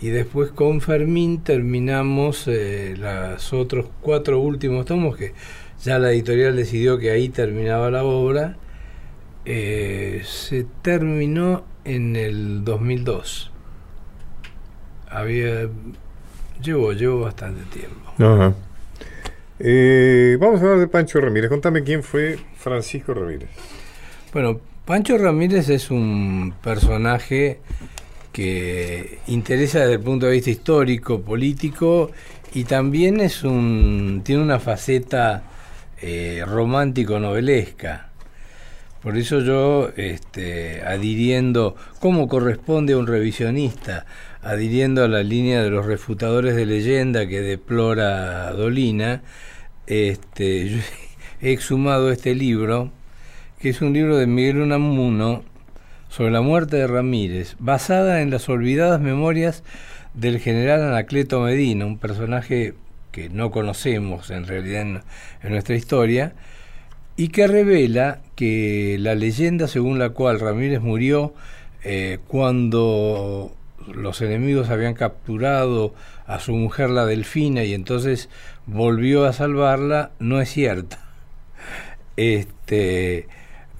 [0.00, 5.32] Y después con Fermín terminamos eh, los otros cuatro últimos tomos, que
[5.84, 8.56] ya la editorial decidió que ahí terminaba la obra
[9.46, 13.52] eh, se terminó en el 2002.
[15.08, 15.68] Había.
[16.62, 18.54] Llevo, llevo bastante tiempo.
[19.58, 21.48] Eh, vamos a hablar de Pancho Ramírez.
[21.48, 23.48] Contame quién fue Francisco Ramírez.
[24.32, 27.60] Bueno, Pancho Ramírez es un personaje
[28.32, 32.10] que interesa desde el punto de vista histórico, político
[32.52, 35.42] y también es un tiene una faceta
[36.02, 38.05] eh, romántico novelesca.
[39.06, 44.04] Por eso yo, este, adhiriendo, como corresponde a un revisionista,
[44.42, 49.22] adhiriendo a la línea de los refutadores de leyenda que deplora Dolina,
[49.86, 50.80] este,
[51.40, 52.90] he exhumado este libro,
[53.60, 55.44] que es un libro de Miguel Unamuno
[56.08, 59.62] sobre la muerte de Ramírez, basada en las olvidadas memorias
[60.14, 62.74] del general Anacleto Medina, un personaje
[63.12, 65.02] que no conocemos en realidad en
[65.44, 66.32] nuestra historia,
[67.16, 71.34] y que revela que la leyenda según la cual Ramírez murió
[71.82, 73.52] eh, cuando
[73.92, 75.94] los enemigos habían capturado
[76.26, 78.28] a su mujer la delfina y entonces
[78.66, 80.98] volvió a salvarla no es cierta.
[82.16, 83.28] Este,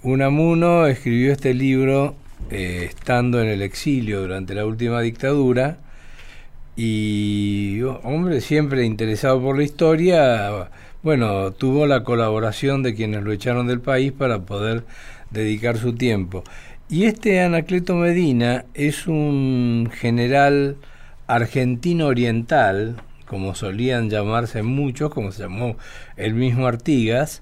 [0.02, 2.14] Unamuno escribió este libro
[2.50, 5.78] eh, estando en el exilio durante la última dictadura
[6.76, 10.68] y, hombre, siempre interesado por la historia,
[11.06, 14.82] bueno, tuvo la colaboración de quienes lo echaron del país para poder
[15.30, 16.42] dedicar su tiempo.
[16.88, 20.78] Y este Anacleto Medina es un general
[21.28, 25.76] argentino oriental, como solían llamarse muchos, como se llamó
[26.16, 27.40] el mismo Artigas,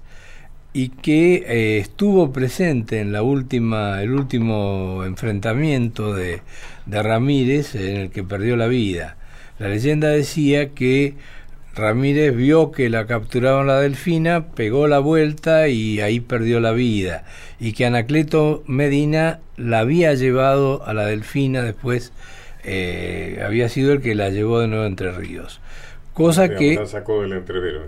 [0.71, 6.41] y que eh, estuvo presente en la última, el último enfrentamiento de,
[6.85, 9.17] de Ramírez en el que perdió la vida.
[9.57, 11.15] La leyenda decía que
[11.75, 17.25] Ramírez vio que la capturaban la delfina, pegó la vuelta y ahí perdió la vida.
[17.59, 22.13] Y que Anacleto Medina la había llevado a la delfina después,
[22.63, 25.59] eh, había sido el que la llevó de nuevo Entre Ríos.
[26.13, 26.75] Cosa que...
[26.75, 27.83] La sacó del entrevero,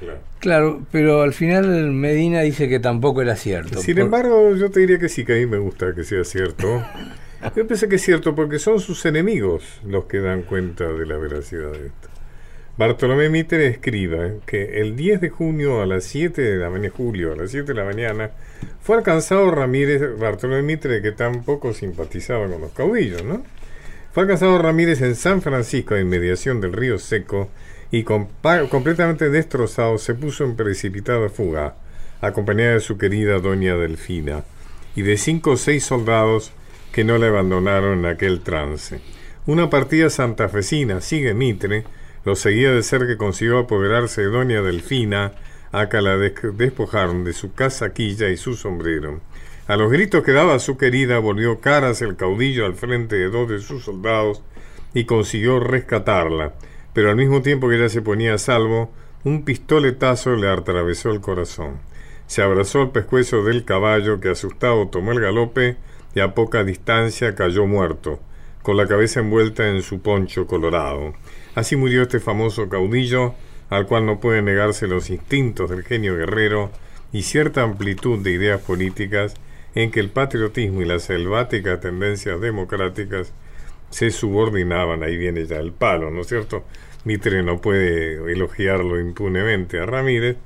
[0.00, 0.20] claro.
[0.38, 3.80] claro, pero al final Medina dice que tampoco era cierto.
[3.80, 6.82] Sin embargo, yo te diría que sí, que a mí me gusta que sea cierto.
[7.54, 11.16] Yo pensé que es cierto porque son sus enemigos los que dan cuenta de la
[11.16, 12.08] veracidad de esto.
[12.78, 17.32] Bartolomé Mitre escriba que el 10 de junio a las 7 de la mañana, julio
[17.32, 18.32] a las 7 de la mañana,
[18.82, 23.42] fue alcanzado Ramírez, Bartolomé Mitre, que tampoco simpatizaba con los caudillos, ¿no?
[24.12, 27.48] Fue alcanzado Ramírez en San Francisco, a inmediación del río Seco,
[27.90, 31.76] y completamente destrozado se puso en precipitada fuga,
[32.20, 34.44] acompañada de su querida doña Delfina,
[34.94, 36.52] y de cinco o seis soldados
[36.92, 39.00] que no le abandonaron en aquel trance.
[39.46, 41.84] Una partida santafesina, sigue Mitre,
[42.26, 45.34] lo seguía de ser que consiguió apoderarse de doña Delfina,
[45.70, 49.20] acá la despojaron de su casaquilla y su sombrero.
[49.68, 53.48] A los gritos que daba su querida volvió caras el caudillo al frente de dos
[53.48, 54.42] de sus soldados
[54.92, 56.54] y consiguió rescatarla,
[56.92, 58.90] pero al mismo tiempo que ella se ponía a salvo,
[59.22, 61.78] un pistoletazo le atravesó el corazón.
[62.26, 65.76] Se abrazó al pescuezo del caballo que asustado tomó el galope
[66.12, 68.18] y a poca distancia cayó muerto,
[68.62, 71.14] con la cabeza envuelta en su poncho colorado.
[71.56, 73.34] Así murió este famoso caudillo,
[73.70, 76.70] al cual no pueden negarse los instintos del genio guerrero
[77.14, 79.32] y cierta amplitud de ideas políticas
[79.74, 83.32] en que el patriotismo y las selváticas tendencias democráticas
[83.88, 86.62] se subordinaban, ahí viene ya el palo, ¿no es cierto?
[87.04, 90.36] Mitre no puede elogiarlo impunemente a Ramírez,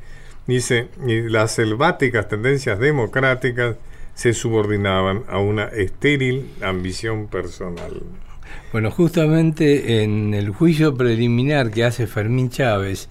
[0.46, 3.74] dice, las selváticas tendencias democráticas
[4.14, 8.00] se subordinaban a una estéril ambición personal.
[8.72, 13.09] Bueno, justamente en el juicio preliminar que hace Fermín Chávez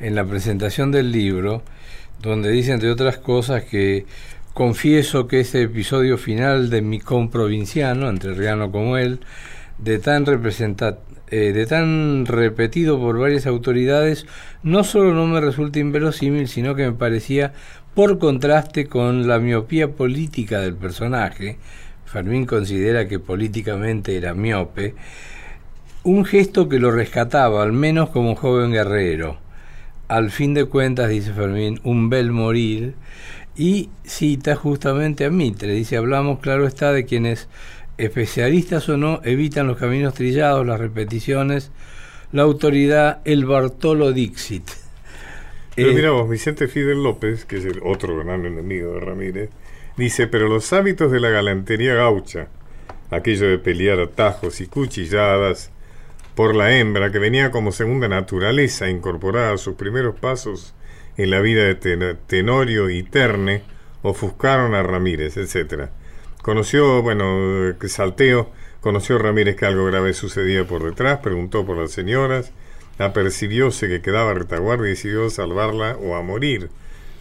[0.00, 1.62] en la presentación del libro,
[2.22, 4.06] donde dice entre otras cosas que
[4.54, 9.20] confieso que este episodio final de mi comprovinciano, entrerriano como él,
[9.76, 14.24] de tan eh, de tan repetido por varias autoridades,
[14.62, 17.52] no solo no me resulta inverosímil, sino que me parecía,
[17.94, 21.58] por contraste con la miopía política del personaje,
[22.12, 24.94] Fermín considera que políticamente era miope,
[26.04, 29.38] un gesto que lo rescataba, al menos como joven guerrero.
[30.08, 32.94] Al fin de cuentas, dice Fermín, un bel morir,
[33.56, 35.72] y cita justamente a Mitre.
[35.72, 37.48] Dice, hablamos, claro está, de quienes,
[37.96, 41.70] especialistas o no, evitan los caminos trillados, las repeticiones,
[42.30, 44.70] la autoridad, el Bartolo Dixit.
[45.74, 49.50] Pero eh, mira vos, Vicente Fidel López, que es el otro gran enemigo de Ramírez,
[49.96, 52.48] dice, pero los hábitos de la galantería gaucha,
[53.10, 55.70] aquello de pelear atajos y cuchilladas
[56.34, 60.74] por la hembra, que venía como segunda naturaleza incorporada a sus primeros pasos
[61.16, 63.62] en la vida de Tenorio y Terne,
[64.02, 65.90] ofuscaron a Ramírez, etc.
[66.42, 68.50] Conoció, bueno, Salteo,
[68.80, 72.52] conoció Ramírez que algo grave sucedía por detrás, preguntó por las señoras,
[72.98, 76.70] apercibióse que quedaba retaguardia y decidió salvarla o a morir,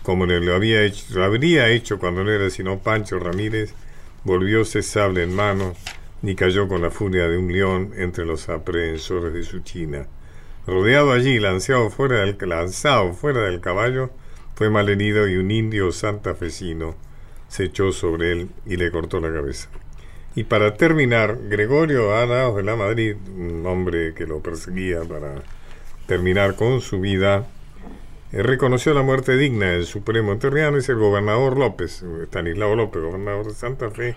[0.03, 3.73] como lo, había hecho, lo habría hecho cuando no era sino Pancho Ramírez,
[4.23, 5.75] volvióse sable en mano
[6.23, 10.07] y cayó con la furia de un león entre los aprehensores de su china.
[10.67, 14.11] Rodeado allí, lanzado fuera del, lanzado fuera del caballo,
[14.55, 16.95] fue malherido y un indio santafesino
[17.47, 19.69] se echó sobre él y le cortó la cabeza.
[20.35, 25.43] Y para terminar, Gregorio Araos de la Madrid, un hombre que lo perseguía para
[26.05, 27.47] terminar con su vida,
[28.31, 33.53] reconoció la muerte digna del Supremo Enterriano y el gobernador López, Estanislao López, gobernador de
[33.53, 34.15] Santa Fe,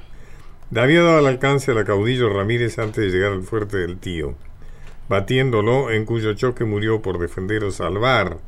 [0.71, 4.35] le había dado al alcance al caudillo Ramírez antes de llegar al fuerte del tío
[5.09, 8.39] batiéndolo, en cuyo choque murió por defender o salvar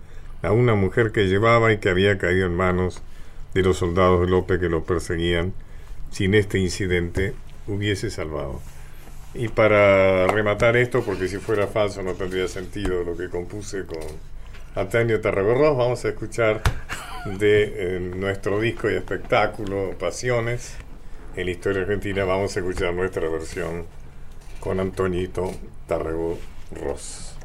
[0.43, 3.03] a una mujer que llevaba y que había caído en manos
[3.55, 5.53] de los soldados de López que lo perseguían.
[6.11, 7.35] Sin este incidente
[7.67, 8.61] hubiese salvado.
[9.35, 13.99] Y para rematar esto, porque si fuera falso no tendría sentido lo que compuse con
[14.77, 16.61] Antonio Tarragorros, vamos a escuchar
[17.39, 20.77] de eh, nuestro disco y espectáculo Pasiones
[21.35, 23.87] en la historia argentina, vamos a escuchar nuestra versión
[24.61, 25.51] con Antonito
[25.87, 26.39] Tarrego
[26.73, 27.39] Ross.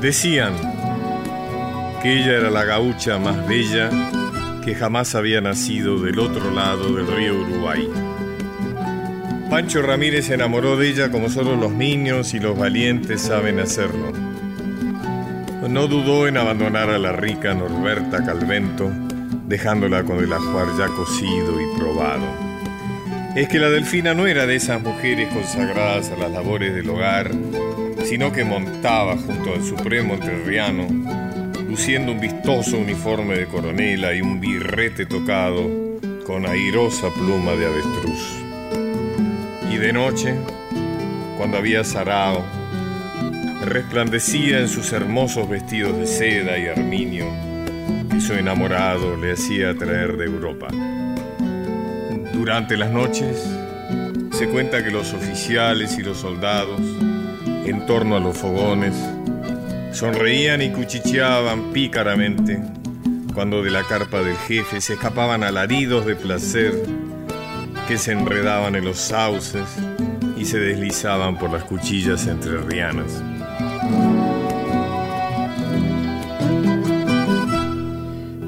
[0.00, 0.54] Decían
[2.02, 3.90] que ella era la gaucha más bella
[4.64, 7.88] que jamás había nacido del otro lado del río Uruguay.
[9.50, 14.12] Pancho Ramírez se enamoró de ella como solo los niños y los valientes saben hacerlo
[15.68, 18.90] no dudó en abandonar a la rica Norberta Calvento,
[19.46, 22.26] dejándola con el ajuar ya cocido y probado.
[23.34, 27.30] Es que la delfina no era de esas mujeres consagradas a las labores del hogar,
[28.04, 30.86] sino que montaba junto al supremo entrerriano,
[31.74, 35.68] un vistoso uniforme de coronela y un birrete tocado
[36.24, 38.36] con airosa pluma de avestruz.
[39.72, 40.36] Y de noche,
[41.36, 42.44] cuando había sarao,
[43.64, 47.26] resplandecía en sus hermosos vestidos de seda y arminio
[48.08, 50.68] que su enamorado le hacía traer de Europa.
[52.32, 53.36] Durante las noches
[54.30, 56.80] se cuenta que los oficiales y los soldados,
[57.66, 58.94] en torno a los fogones,
[59.94, 62.60] sonreían y cuchicheaban pícaramente
[63.32, 66.72] cuando de la carpa del jefe se escapaban alaridos de placer
[67.86, 69.64] que se enredaban en los sauces
[70.36, 73.22] y se deslizaban por las cuchillas entrerrianas.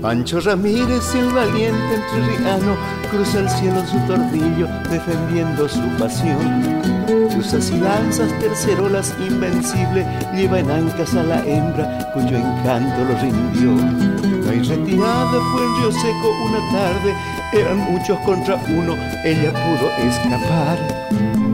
[0.03, 2.77] Pancho Ramírez, el valiente entrerriano,
[3.11, 7.26] cruza el cielo su tordillo, defendiendo su pasión.
[7.37, 13.73] Cruzas y lanzas, tercerolas invencible, lleva en ancas a la hembra, cuyo encanto lo rindió.
[13.73, 17.15] No hay retirada, fue el río seco una tarde,
[17.53, 20.79] eran muchos contra uno, ella pudo escapar.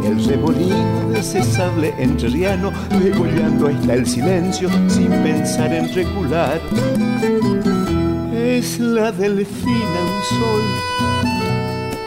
[0.05, 2.71] El remolino de ese sable entrerriano,
[3.03, 6.61] degollando hasta el silencio, sin pensar en recular
[8.33, 10.93] es la delfina un sol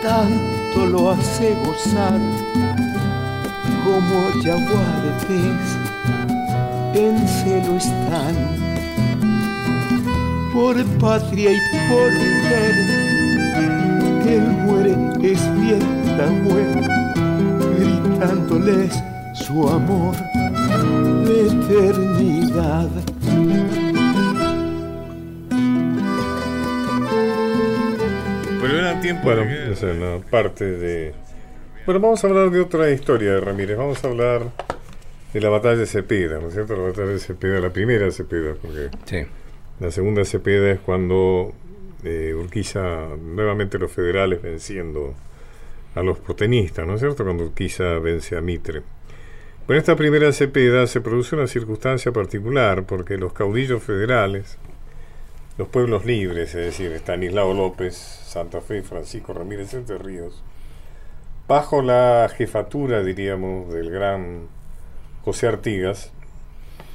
[0.01, 2.19] tanto lo hace gozar
[3.85, 5.65] como yaguaretes
[6.95, 8.35] en celo están.
[10.51, 11.59] Por patria y
[11.89, 12.73] por mujer
[14.27, 17.13] él muere es fiesta buena
[17.77, 20.15] gritándoles su amor
[21.25, 22.89] de eternidad.
[28.61, 31.24] Pero era tiempo bueno, es una parte de...
[31.85, 33.77] Bueno, vamos a hablar de otra historia de Ramírez.
[33.77, 34.51] Vamos a hablar
[35.31, 36.75] de la batalla de Cepeda, ¿no es cierto?
[36.75, 39.17] La batalla de Cepeda, la primera Cepeda, porque sí.
[39.79, 41.53] la segunda Cepeda es cuando
[42.03, 45.13] eh, Urquiza, nuevamente los federales venciendo
[45.93, 47.23] a los porteñistas, ¿no es cierto?
[47.23, 48.81] Cuando Urquiza vence a Mitre.
[49.67, 54.57] Con esta primera Cepeda se produce una circunstancia particular porque los caudillos federales,
[55.59, 60.41] los pueblos libres, es decir, Estanislao López, Santa Fe, Francisco Ramírez Entre Ríos,
[61.47, 64.47] bajo la jefatura, diríamos, del gran
[65.23, 66.11] José Artigas,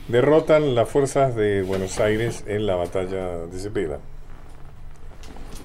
[0.09, 4.01] derrotan las fuerzas de Buenos Aires en la batalla de Cepeda.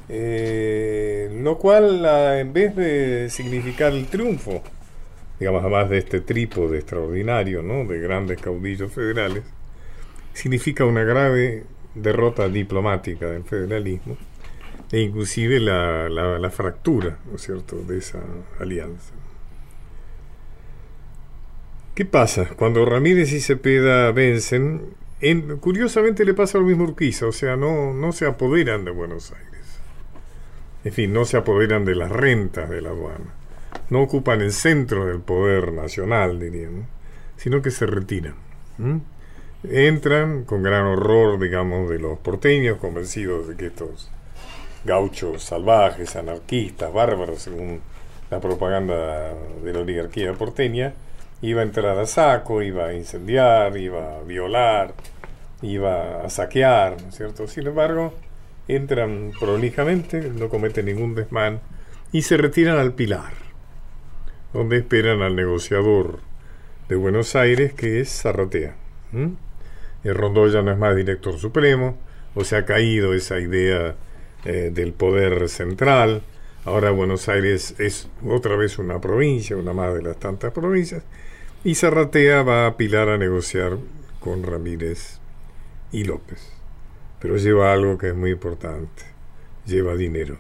[0.07, 2.05] Eh, lo cual,
[2.39, 4.61] en vez de significar el triunfo,
[5.39, 7.85] digamos, además de este trípode extraordinario, ¿no?
[7.85, 9.43] de grandes caudillos federales,
[10.33, 11.63] significa una grave
[11.95, 14.17] derrota diplomática del federalismo
[14.91, 18.19] e inclusive la, la, fractura, ¿no es cierto?, de esa
[18.59, 19.13] alianza.
[21.95, 22.49] ¿Qué pasa?
[22.55, 27.55] Cuando Ramírez y Cepeda vencen, en, curiosamente le pasa lo mismo a Urquiza, o sea,
[27.55, 29.79] no, no se apoderan de Buenos Aires.
[30.83, 33.33] En fin, no se apoderan de las rentas de la aduana.
[33.89, 36.85] No ocupan el centro del poder nacional, diríamos,
[37.37, 38.35] sino que se retiran.
[39.63, 44.11] Entran con gran horror, digamos, de los porteños, convencidos de que estos
[44.85, 47.81] gauchos salvajes, anarquistas, bárbaros, según
[48.29, 49.33] la propaganda
[49.63, 50.93] de la oligarquía porteña,
[51.41, 54.93] iba a entrar a saco, iba a incendiar, iba a violar,
[55.61, 57.47] iba a saquear, ¿no es cierto?
[57.47, 58.13] Sin embargo,
[58.67, 61.59] entran prolijamente, no cometen ningún desmán
[62.11, 63.33] y se retiran al Pilar,
[64.53, 66.19] donde esperan al negociador
[66.87, 68.75] de Buenos Aires, que es Zarratea.
[70.03, 71.97] El Rondó ya no es más director supremo,
[72.35, 73.95] o se ha caído esa idea
[74.45, 76.21] eh, del poder central.
[76.65, 81.03] Ahora Buenos Aires es otra vez una provincia, una más de las tantas provincias.
[81.63, 83.77] Y Zarratea va a Pilar a negociar
[84.19, 85.19] con Ramírez
[85.91, 86.51] y López.
[87.19, 89.03] Pero lleva algo que es muy importante.
[89.65, 90.37] Lleva dinero.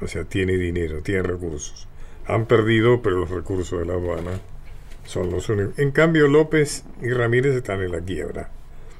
[0.00, 1.86] O sea, tiene dinero, tiene recursos.
[2.26, 4.40] Han perdido, pero los recursos de la aduana
[5.04, 5.78] son los únicos.
[5.78, 8.50] En cambio, López y Ramírez están en la quiebra.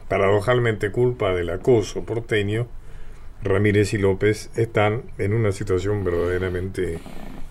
[0.09, 2.69] Paradojalmente, culpa del acoso porteño,
[3.43, 6.99] Ramírez y López están en una situación verdaderamente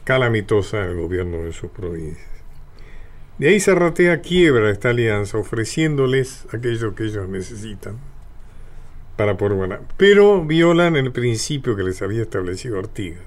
[0.04, 2.28] calamitosa en el gobierno de sus provincias.
[3.38, 7.98] De ahí Zarratea quiebra esta alianza ofreciéndoles aquello que ellos necesitan
[9.18, 9.82] para poder ganar.
[9.98, 13.24] Pero violan el principio que les había establecido Artigas,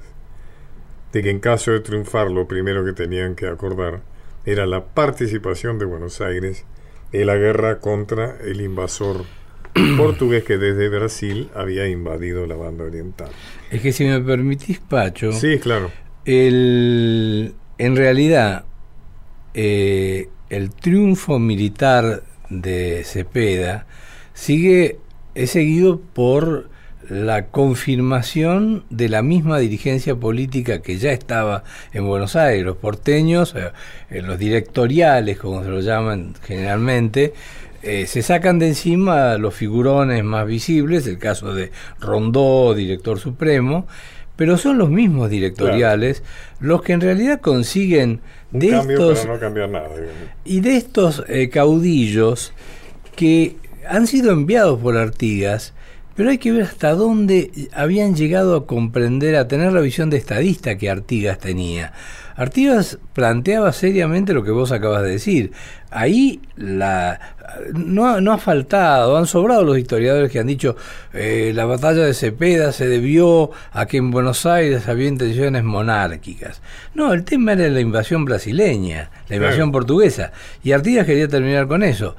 [1.13, 4.03] de que en caso de triunfar lo primero que tenían que acordar
[4.47, 6.65] era la participación de Buenos Aires
[7.13, 9.25] en la guerra contra el invasor
[9.97, 13.31] portugués que desde Brasil había invadido la banda oriental.
[13.71, 15.33] Es que si me permitís, Pacho.
[15.33, 15.91] Sí, claro.
[16.25, 18.65] El, en realidad,
[19.53, 23.87] eh, el triunfo militar de Cepeda
[24.33, 24.99] sigue,
[25.35, 26.71] es seguido por
[27.09, 33.55] la confirmación de la misma dirigencia política que ya estaba en Buenos Aires, los porteños,
[33.57, 33.73] eh,
[34.11, 37.35] en los directoriales, como se lo llaman generalmente,
[37.85, 41.71] eh, se sacan de encima los figurones más visibles, el caso de
[42.01, 43.87] Rondó, director supremo,
[44.37, 46.23] pero son los mismos directoriales
[46.61, 48.21] los que en realidad consiguen
[48.51, 49.29] de estos
[50.45, 52.53] y de estos eh, caudillos
[53.17, 53.57] que
[53.89, 55.75] han sido enviados por Artigas,
[56.17, 60.17] pero hay que ver hasta dónde habían llegado a comprender, a tener la visión de
[60.17, 61.93] estadista que Artigas tenía.
[62.37, 65.53] Artigas planteaba seriamente lo que vos acabas de decir.
[65.91, 67.21] Ahí la,
[67.75, 70.77] no, no ha faltado, han sobrado los historiadores que han dicho
[71.13, 76.61] eh, la batalla de Cepeda se debió a que en Buenos Aires había intenciones monárquicas.
[76.95, 80.33] No, el tema era la invasión brasileña, la invasión portuguesa.
[80.63, 82.17] Y Artigas quería terminar con eso.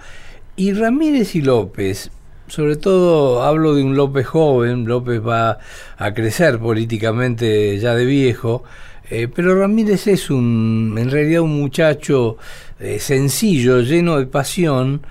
[0.56, 2.12] Y Ramírez y López,
[2.48, 5.58] sobre todo hablo de un López joven, López va
[5.98, 8.64] a crecer políticamente ya de viejo,
[9.10, 12.38] eh, pero Ramírez es un, en realidad un muchacho
[12.80, 15.02] eh, sencillo, lleno de pasión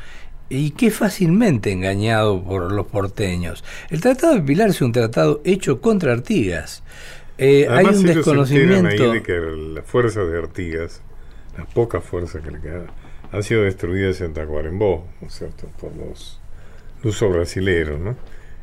[0.49, 3.64] y que fácilmente engañado por los porteños.
[3.90, 6.82] El Tratado de Pilar es un tratado hecho contra Artigas.
[7.38, 9.05] Eh, hay un desconocimiento.
[9.05, 9.38] Ahí de que
[9.74, 11.03] las fuerzas de Artigas,
[11.57, 12.86] las pocas fuerzas que le quedan,
[13.32, 15.68] han sido destruidas en Tacuarembó, ¿no es cierto?
[15.80, 16.40] Por los
[17.03, 18.16] lusos brasileños, ¿no?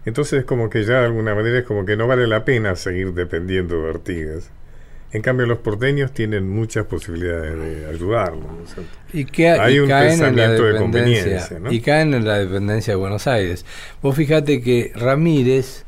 [0.05, 3.13] Entonces, como que ya de alguna manera es como que no vale la pena seguir
[3.13, 4.51] dependiendo de Artigas.
[5.14, 8.43] En cambio, los porteños tienen muchas posibilidades de ayudarlo.
[9.12, 11.49] Y que hay un pensamiento de conveniencia.
[11.70, 13.66] Y caen en la dependencia de Buenos Aires.
[14.01, 15.86] Vos fíjate que Ramírez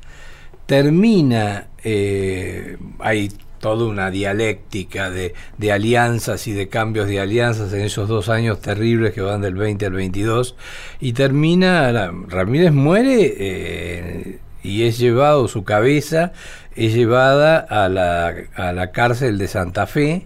[0.66, 7.80] termina, eh, hay toda una dialéctica de, de, alianzas y de cambios de alianzas en
[7.80, 10.58] esos dos años terribles que van del 20 al 22,
[11.00, 16.32] y termina, Ramírez muere eh, y es llevado, su cabeza
[16.76, 20.26] es llevada a la, a la cárcel de Santa Fe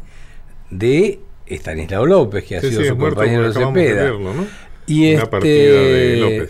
[0.70, 4.14] de Estanislao López, que ha sido su compañero de Cepeda.
[4.86, 6.48] Y este,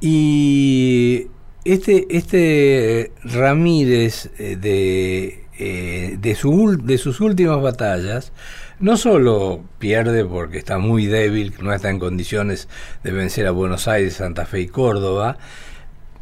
[0.00, 1.28] Y
[1.64, 8.32] este, este Ramírez eh, de eh, de, su, de sus últimas batallas,
[8.78, 12.68] no solo pierde porque está muy débil, no está en condiciones
[13.02, 15.38] de vencer a Buenos Aires, Santa Fe y Córdoba,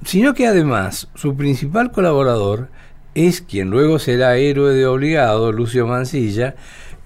[0.05, 2.69] sino que además su principal colaborador
[3.15, 6.55] es quien luego será héroe de obligado, Lucio Mancilla,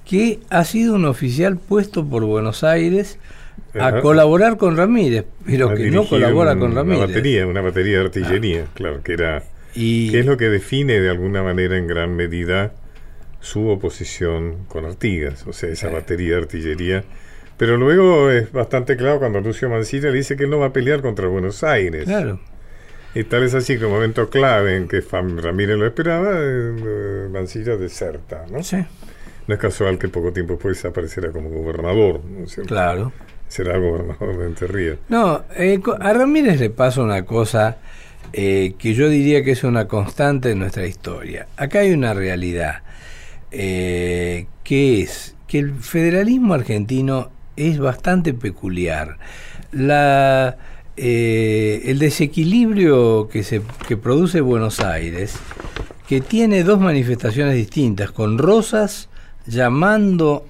[0.05, 3.18] que ha sido un oficial puesto por Buenos Aires
[3.78, 6.99] a colaborar con Ramírez, pero que no colabora con Ramírez.
[6.99, 8.70] Una batería, una batería de artillería, ah.
[8.74, 9.42] claro, que era
[9.74, 12.72] y ¿Qué es lo que define de alguna manera en gran medida
[13.40, 15.46] su oposición con Artigas?
[15.46, 15.92] O sea, esa eh.
[15.92, 17.05] batería de artillería.
[17.57, 20.72] Pero luego es bastante claro cuando Lucio Mancilla le dice que él no va a
[20.72, 22.05] pelear contra Buenos Aires.
[22.05, 22.40] Claro.
[23.15, 27.77] Y tal es así que un momento clave en que Ramírez lo esperaba, eh, Mancilla
[27.77, 28.63] deserta, ¿no?
[28.63, 28.77] Sí.
[29.47, 32.69] No es casual que poco tiempo después apareciera como gobernador, ¿no es cierto?
[32.69, 33.13] Claro.
[33.49, 34.97] Será gobernador de Enterría.
[35.09, 37.79] No, eh, a Ramírez le pasa una cosa
[38.35, 41.49] eh, que yo diría que es una constante en nuestra historia.
[41.57, 42.83] Acá hay una realidad,
[43.51, 49.17] eh, que es que el federalismo argentino es bastante peculiar.
[49.73, 50.59] La,
[51.01, 55.36] eh, el desequilibrio que, se, que produce Buenos Aires,
[56.09, 59.09] que tiene dos manifestaciones distintas, con Rosas
[59.46, 60.44] llamando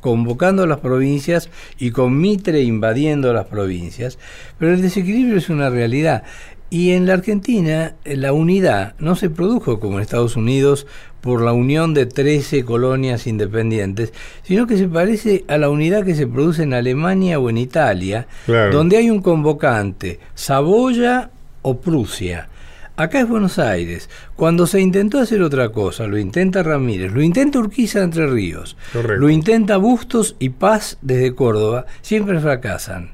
[0.00, 4.18] convocando a las provincias y con Mitre invadiendo las provincias,
[4.58, 6.22] pero el desequilibrio es una realidad.
[6.70, 10.86] Y en la Argentina la unidad no se produjo como en Estados Unidos
[11.20, 14.12] por la unión de 13 colonias independientes,
[14.42, 18.26] sino que se parece a la unidad que se produce en Alemania o en Italia,
[18.72, 21.30] donde hay un convocante, Saboya
[21.62, 22.48] o Prusia.
[22.96, 24.10] Acá es Buenos Aires.
[24.34, 29.30] Cuando se intentó hacer otra cosa, lo intenta Ramírez, lo intenta Urquiza Entre Ríos, lo
[29.30, 33.10] intenta Bustos y Paz desde Córdoba, siempre fracasan.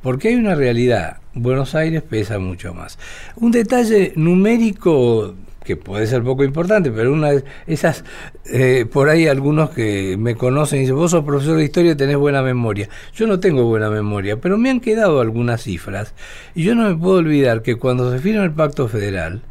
[0.00, 3.00] Porque hay una realidad, Buenos Aires pesa mucho más.
[3.34, 5.34] Un detalle numérico
[5.66, 8.04] que puede ser poco importante, pero una de esas,
[8.46, 11.96] eh, por ahí algunos que me conocen y dicen, vos sos profesor de historia y
[11.96, 12.88] tenés buena memoria.
[13.14, 16.14] Yo no tengo buena memoria, pero me han quedado algunas cifras
[16.54, 19.42] y yo no me puedo olvidar que cuando se firma el Pacto Federal,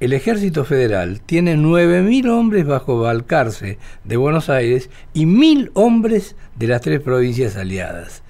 [0.00, 6.66] el Ejército Federal tiene 9.000 hombres bajo Balcarce de Buenos Aires y 1.000 hombres de
[6.66, 8.24] las tres provincias aliadas.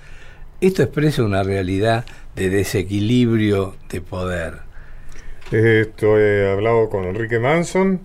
[0.60, 2.04] Esto expresa una realidad
[2.36, 4.61] de desequilibrio de poder.
[5.52, 8.00] Esto he hablado con Enrique Manson.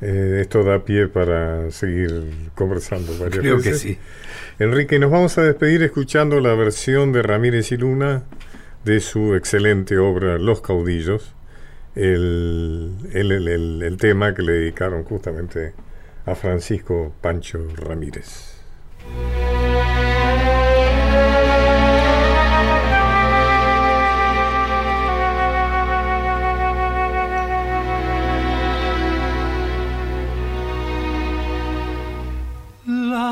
[0.00, 3.98] Eh, esto da pie para seguir conversando varias Creo que sí.
[4.58, 8.22] Enrique, nos vamos a despedir escuchando la versión de Ramírez y Luna
[8.84, 11.34] de su excelente obra Los Caudillos,
[11.94, 15.74] el, el tema que le dedicaron justamente
[16.26, 18.56] a Francisco Pancho Ramírez.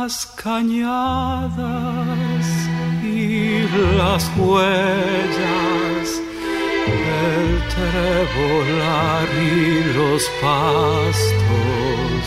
[0.07, 1.57] Las cañadas
[3.03, 3.67] y
[3.99, 6.09] las huellas,
[7.19, 12.25] el trebolar y los pastos.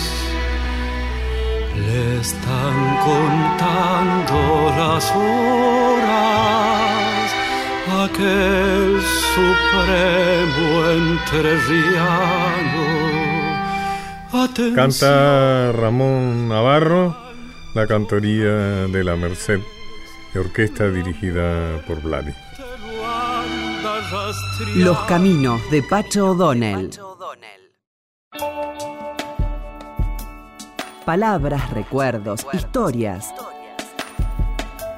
[1.85, 2.77] Le están
[3.07, 4.37] contando
[4.77, 6.19] las horas
[8.03, 8.83] aquel
[9.35, 10.67] supremo
[10.99, 12.87] entrerriano.
[14.75, 17.28] Canta Ramón Navarro
[17.73, 19.59] la cantoría de la Merced,
[20.35, 22.33] orquesta dirigida por Vladi.
[24.75, 26.89] Los caminos de Pacho O'Donnell.
[31.05, 33.33] Palabras, recuerdos, historias.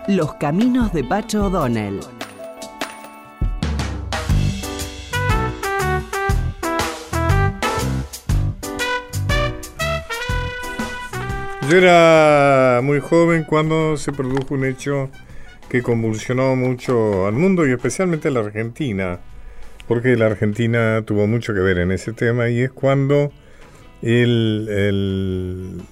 [0.07, 1.99] Los caminos de Pacho O'Donnell.
[11.69, 15.09] Yo era muy joven cuando se produjo un hecho
[15.69, 19.19] que convulsionó mucho al mundo y especialmente a la Argentina,
[19.87, 23.31] porque la Argentina tuvo mucho que ver en ese tema y es cuando
[24.01, 25.83] el,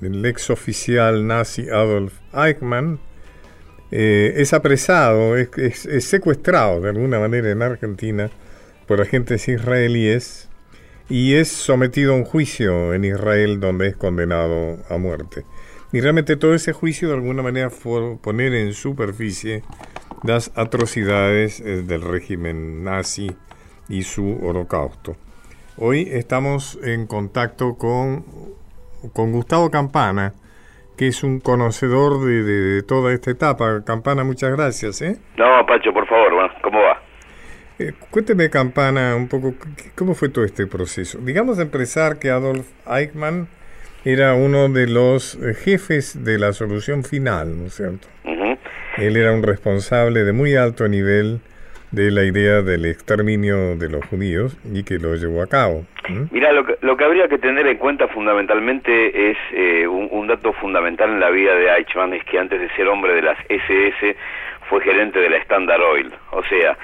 [0.00, 3.00] el, ex oficial nazi Adolf Eichmann
[3.90, 8.30] eh, es apresado, es, es secuestrado de alguna manera en Argentina
[8.86, 10.48] por agentes israelíes
[11.08, 15.44] y es sometido a un juicio en Israel donde es condenado a muerte.
[15.92, 19.62] Y realmente todo ese juicio de alguna manera fue poner en superficie
[20.24, 23.30] las atrocidades eh, del régimen nazi
[23.88, 25.16] y su holocausto.
[25.78, 28.24] Hoy estamos en contacto con,
[29.14, 30.32] con Gustavo Campana,
[30.96, 33.84] que es un conocedor de, toda esta etapa.
[33.84, 35.02] Campana, muchas gracias.
[35.02, 35.18] ¿eh?
[35.36, 36.32] No, Pacho, por favor,
[36.62, 37.05] ¿cómo va?
[37.78, 39.54] Eh, cuénteme, Campana, un poco,
[39.94, 41.18] ¿cómo fue todo este proceso?
[41.18, 43.48] Digamos, empezar que Adolf Eichmann
[44.04, 48.08] era uno de los eh, jefes de la solución final, ¿no es cierto?
[48.96, 51.40] Él era un responsable de muy alto nivel
[51.90, 55.84] de la idea del exterminio de los judíos y que lo llevó a cabo.
[56.30, 60.26] Mira, lo que, lo que habría que tener en cuenta fundamentalmente es eh, un, un,
[60.28, 63.38] dato fundamental en la vida de Eichmann, es que antes de ser hombre de las
[63.50, 64.16] SS
[64.68, 66.12] fue gerente de la Standard Oil.
[66.32, 66.76] O sea,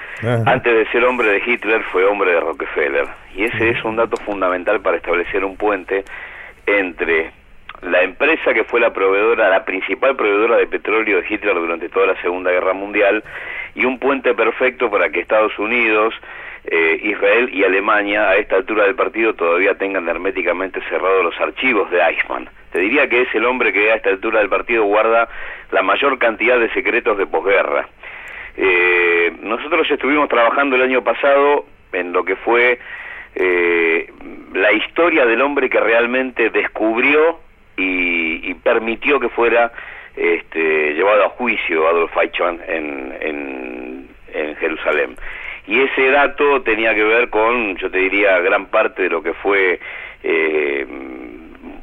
[0.45, 3.07] antes de ser hombre de Hitler fue hombre de Rockefeller.
[3.35, 6.03] Y ese es un dato fundamental para establecer un puente
[6.65, 7.31] entre
[7.81, 12.07] la empresa que fue la proveedora, la principal proveedora de petróleo de Hitler durante toda
[12.07, 13.23] la Segunda Guerra Mundial,
[13.75, 16.13] y un puente perfecto para que Estados Unidos,
[16.65, 21.91] eh, Israel y Alemania a esta altura del partido todavía tengan herméticamente cerrados los archivos
[21.91, 22.49] de Eichmann.
[22.71, 25.27] Te diría que es el hombre que a esta altura del partido guarda
[25.71, 27.87] la mayor cantidad de secretos de posguerra.
[28.55, 32.79] Eh, nosotros estuvimos trabajando el año pasado en lo que fue
[33.35, 34.07] eh,
[34.53, 37.39] la historia del hombre que realmente descubrió
[37.75, 39.73] y, permitió que fuera
[40.15, 45.17] este, llevado a juicio Adolf Eichmann en, en, en Jerusalén.
[45.67, 49.33] Y ese dato tenía que ver con, yo te diría, gran parte de lo que
[49.33, 49.79] fue
[50.23, 50.85] eh,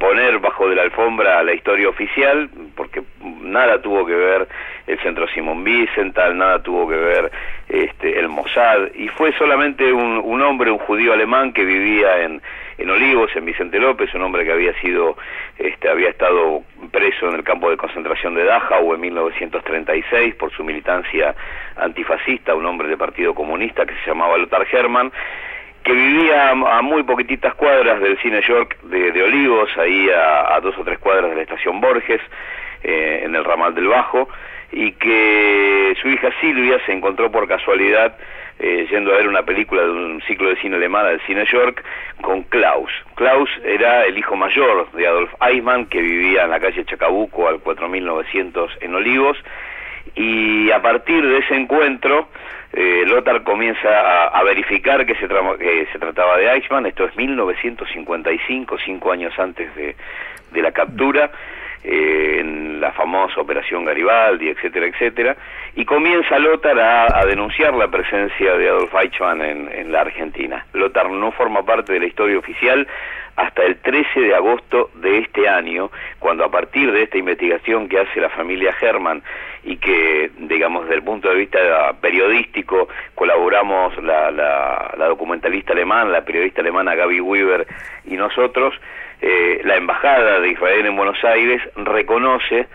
[0.01, 3.03] poner bajo de la alfombra la historia oficial, porque
[3.43, 4.49] nada tuvo que ver
[4.87, 7.31] el centro Simon Wiesenthal, nada tuvo que ver
[7.69, 12.41] este, el Mossad, y fue solamente un, hombre, un judío alemán que vivía en,
[12.81, 15.17] en Olivos, en Vicente López, un hombre que había sido,
[15.59, 20.65] este, había estado preso en el campo de concentración de Dachau en 1936 por su
[20.65, 21.35] militancia
[21.77, 25.13] antifascista, un hombre del Partido Comunista que se llamaba Lothar Hermann,
[25.85, 30.85] que vivía a muy poquititas cuadras del Cine York de, Olivos, ahí a, dos o
[30.85, 32.21] tres cuadras de la estación Borges,
[32.83, 34.27] eh, en el ramal del Bajo,
[34.73, 38.17] y que su hija Silvia se encontró por casualidad
[38.63, 41.83] eh, yendo a ver una película de un ciclo de cine alemán del Cine York
[42.21, 42.91] con Klaus.
[43.15, 47.61] Klaus era el hijo mayor de Adolf Eichmann, que vivía en la calle Chacabuco al
[47.61, 49.39] 4900 en Olivos,
[50.15, 52.29] y a partir de ese encuentro
[52.75, 58.77] eh, Lothar comienza a, verificar que se, que se trataba de Eichmann, esto es 1955,
[58.85, 59.97] cinco años antes de,
[60.53, 61.31] de la captura,
[61.83, 65.37] eh, en la famosa Operación Garibaldi, etcétera, etcétera,
[65.77, 70.67] y comienza Lothar a, denunciar la presencia de Adolf Eichmann en, la Argentina.
[70.73, 72.87] Lothar no forma parte de la historia oficial,
[73.37, 78.01] hasta el 13 de agosto de este año, cuando a partir de esta investigación que
[78.01, 79.23] hace la familia Herman
[79.65, 81.59] y que, digamos, desde el punto de vista
[82.01, 87.67] periodístico, colaboramos la, la, documentalista alemana, la periodista alemana Gaby Weaver
[88.05, 88.75] y nosotros,
[89.23, 92.67] eh, la Embajada de Israel en Buenos Aires reconoce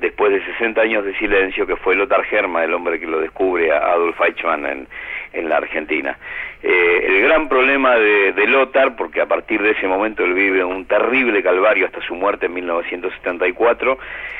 [0.00, 3.70] después de 60 años de silencio, que fue Lothar Herman, el hombre que lo descubre
[3.70, 4.88] a Adolf Eichmann en,
[5.32, 6.16] en la Argentina.
[6.62, 10.64] Eh, el gran problema de, de, Lothar, porque a partir de ese momento él vive
[10.64, 13.98] un terrible calvario hasta su muerte en 1974,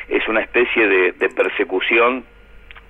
[0.09, 2.25] es una especie de, de persecución,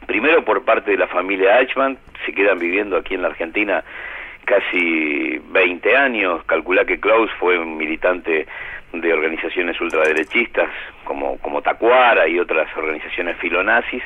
[0.07, 3.83] primero por parte de la familia Eichmann, se quedan viviendo aquí en la Argentina
[4.51, 8.49] casi 20 años, calcula que Klaus fue un militante
[8.93, 10.69] de organizaciones ultraderechistas
[11.05, 14.03] como, como Tacuara y otras organizaciones filonazis,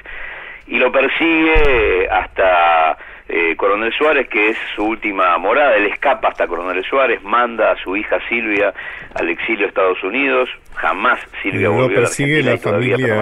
[0.67, 2.99] y lo persigue hasta
[3.29, 5.77] eh, Coronel Suárez, que es su última morada.
[5.77, 8.75] Él escapa hasta Coronel Suárez, manda a su hija Silvia
[9.15, 10.49] al exilio a Estados Unidos.
[10.75, 13.15] Jamás Silvia volvió persigue a la, familia,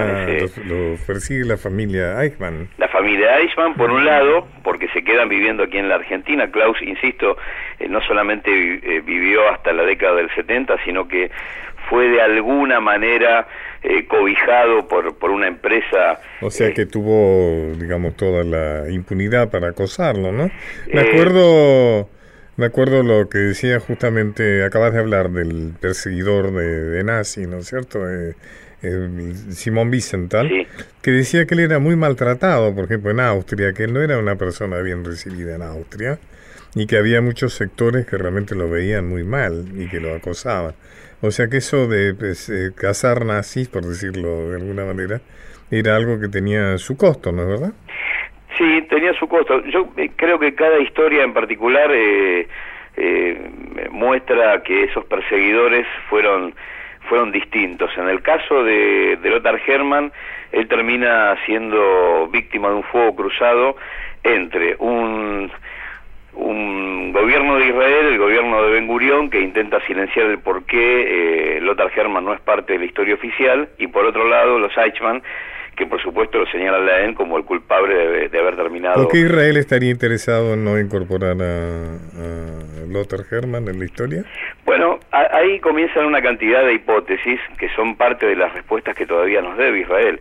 [0.65, 2.67] lo, persigue la familia Eichmann.
[2.77, 6.49] La familia Eichmann, por un lado, porque se quedan viviendo aquí en la Argentina.
[6.49, 7.37] Klaus, insisto,
[7.79, 11.29] eh, no solamente eh, vivió hasta la década del 70, sino que
[11.89, 13.47] fue de alguna manera
[13.83, 16.19] eh, cobijado por, por una empresa.
[16.41, 20.49] O sea eh, que tuvo, digamos, toda la impunidad para acosarlo, ¿no?
[20.91, 22.09] Me eh, acuerdo,
[22.57, 27.57] me acuerdo lo que decía justamente, acabas de hablar del perseguidor de, de nazi, ¿no
[27.57, 28.09] es cierto?
[28.09, 28.35] eh,
[29.51, 30.67] Simón Wiesenthal,
[31.01, 34.19] que decía que él era muy maltratado, por ejemplo, en Austria, que él no era
[34.19, 36.19] una persona bien recibida en Austria
[36.75, 40.75] y que había muchos sectores que realmente lo veían muy mal y que lo acosaban.
[41.25, 45.21] O sea que eso de pues, eh, cazar nazis, por decirlo de alguna manera,
[45.71, 47.73] era algo que tenía su costo, ¿no es verdad?
[48.57, 49.63] Sí, tenía su costo.
[49.67, 52.45] Yo eh, creo que cada historia en particular eh,
[53.89, 56.53] muestra que esos perseguidores fueron
[57.07, 57.89] fueron distintos.
[57.97, 60.11] En el caso de, de Lothar Hermann,
[60.51, 63.77] él termina siendo víctima de un fuego cruzado
[64.23, 65.49] entre un
[66.35, 71.57] un gobierno de Israel, el gobierno de Ben Gurión, que intenta silenciar el por qué
[71.57, 74.75] eh, Lothar Hermann no es parte de la historia oficial, y por otro lado los
[74.77, 75.21] Eichmann,
[75.75, 78.95] que por supuesto lo señalan a él como el culpable de, haber terminado.
[78.95, 84.23] ¿Por qué Israel estaría interesado en no incorporar a, a Lothar Hermann en la historia?
[84.65, 89.41] Bueno, ahí comienzan una cantidad de hipótesis que son parte de las respuestas que todavía
[89.41, 90.19] nos debe Israel.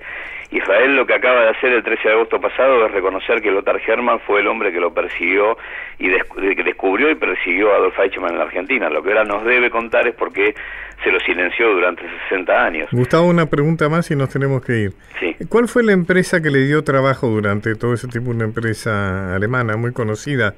[0.53, 3.81] Israel lo que acaba de hacer el 13 de agosto pasado es reconocer que Lothar
[3.87, 5.57] Hermann fue el hombre que lo persiguió
[5.99, 8.91] y que descubrió y persiguió a Adolf Eichmann en la Argentina.
[8.91, 10.55] Lo que ahora nos debe contar es por qué
[11.03, 12.89] se lo silenció durante 60 años.
[12.93, 14.93] Gustavo, una pregunta más y nos tenemos que ir.
[15.19, 15.35] Sí.
[15.49, 18.31] ¿Cuál fue la empresa que le dio trabajo durante todo ese tiempo?
[18.31, 20.55] Una empresa alemana muy conocida.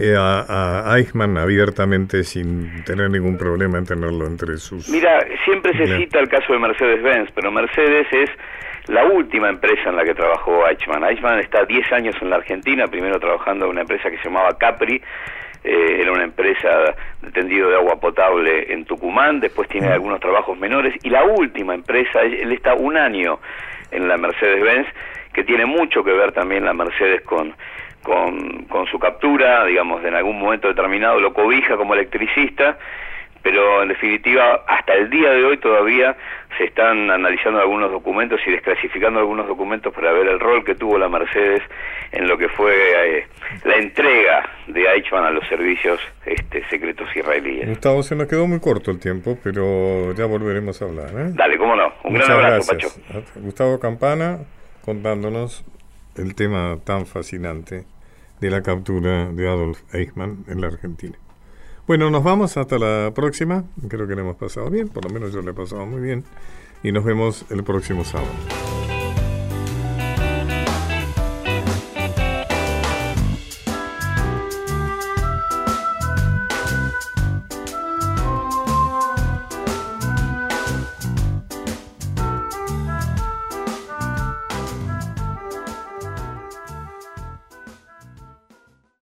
[0.00, 4.88] Eh, a, Eichmann abiertamente sin tener ningún problema en tenerlo entre sus...
[4.88, 8.30] Mira, siempre se cita el caso de Mercedes-Benz, pero Mercedes es
[8.86, 11.02] la última empresa en la que trabajó Eichmann.
[11.02, 14.56] Eichmann está 10 años en la Argentina, primero trabajando en una empresa que se llamaba
[14.56, 15.02] Capri,
[15.64, 20.56] eh, era una empresa de tendido de agua potable en Tucumán, después tiene algunos trabajos
[20.56, 23.40] menores, y la última empresa, él está un año
[23.90, 24.86] en la Mercedes-Benz,
[25.32, 27.52] que tiene mucho que ver también la Mercedes con,
[28.02, 32.78] con, con su captura, digamos, en algún momento determinado lo cobija como electricista,
[33.42, 36.16] pero en definitiva hasta el día de hoy todavía
[36.56, 40.98] se están analizando algunos documentos y desclasificando algunos documentos para ver el rol que tuvo
[40.98, 41.62] la Mercedes
[42.12, 43.26] en lo que fue eh,
[43.64, 47.68] la entrega de Eichmann a los servicios este, secretos israelíes.
[47.68, 51.10] Gustavo, se nos quedó muy corto el tiempo, pero ya volveremos a hablar.
[51.10, 51.30] ¿eh?
[51.34, 51.92] Dale, cómo no.
[52.04, 52.88] Un gran abrazo, Pacho.
[53.36, 54.38] Gustavo Campana
[54.84, 55.64] contándonos
[56.18, 57.86] el tema tan fascinante
[58.40, 61.16] de la captura de Adolf Eichmann en la Argentina.
[61.86, 63.64] Bueno, nos vamos hasta la próxima.
[63.88, 66.24] Creo que le hemos pasado bien, por lo menos yo le he pasado muy bien.
[66.82, 68.28] Y nos vemos el próximo sábado.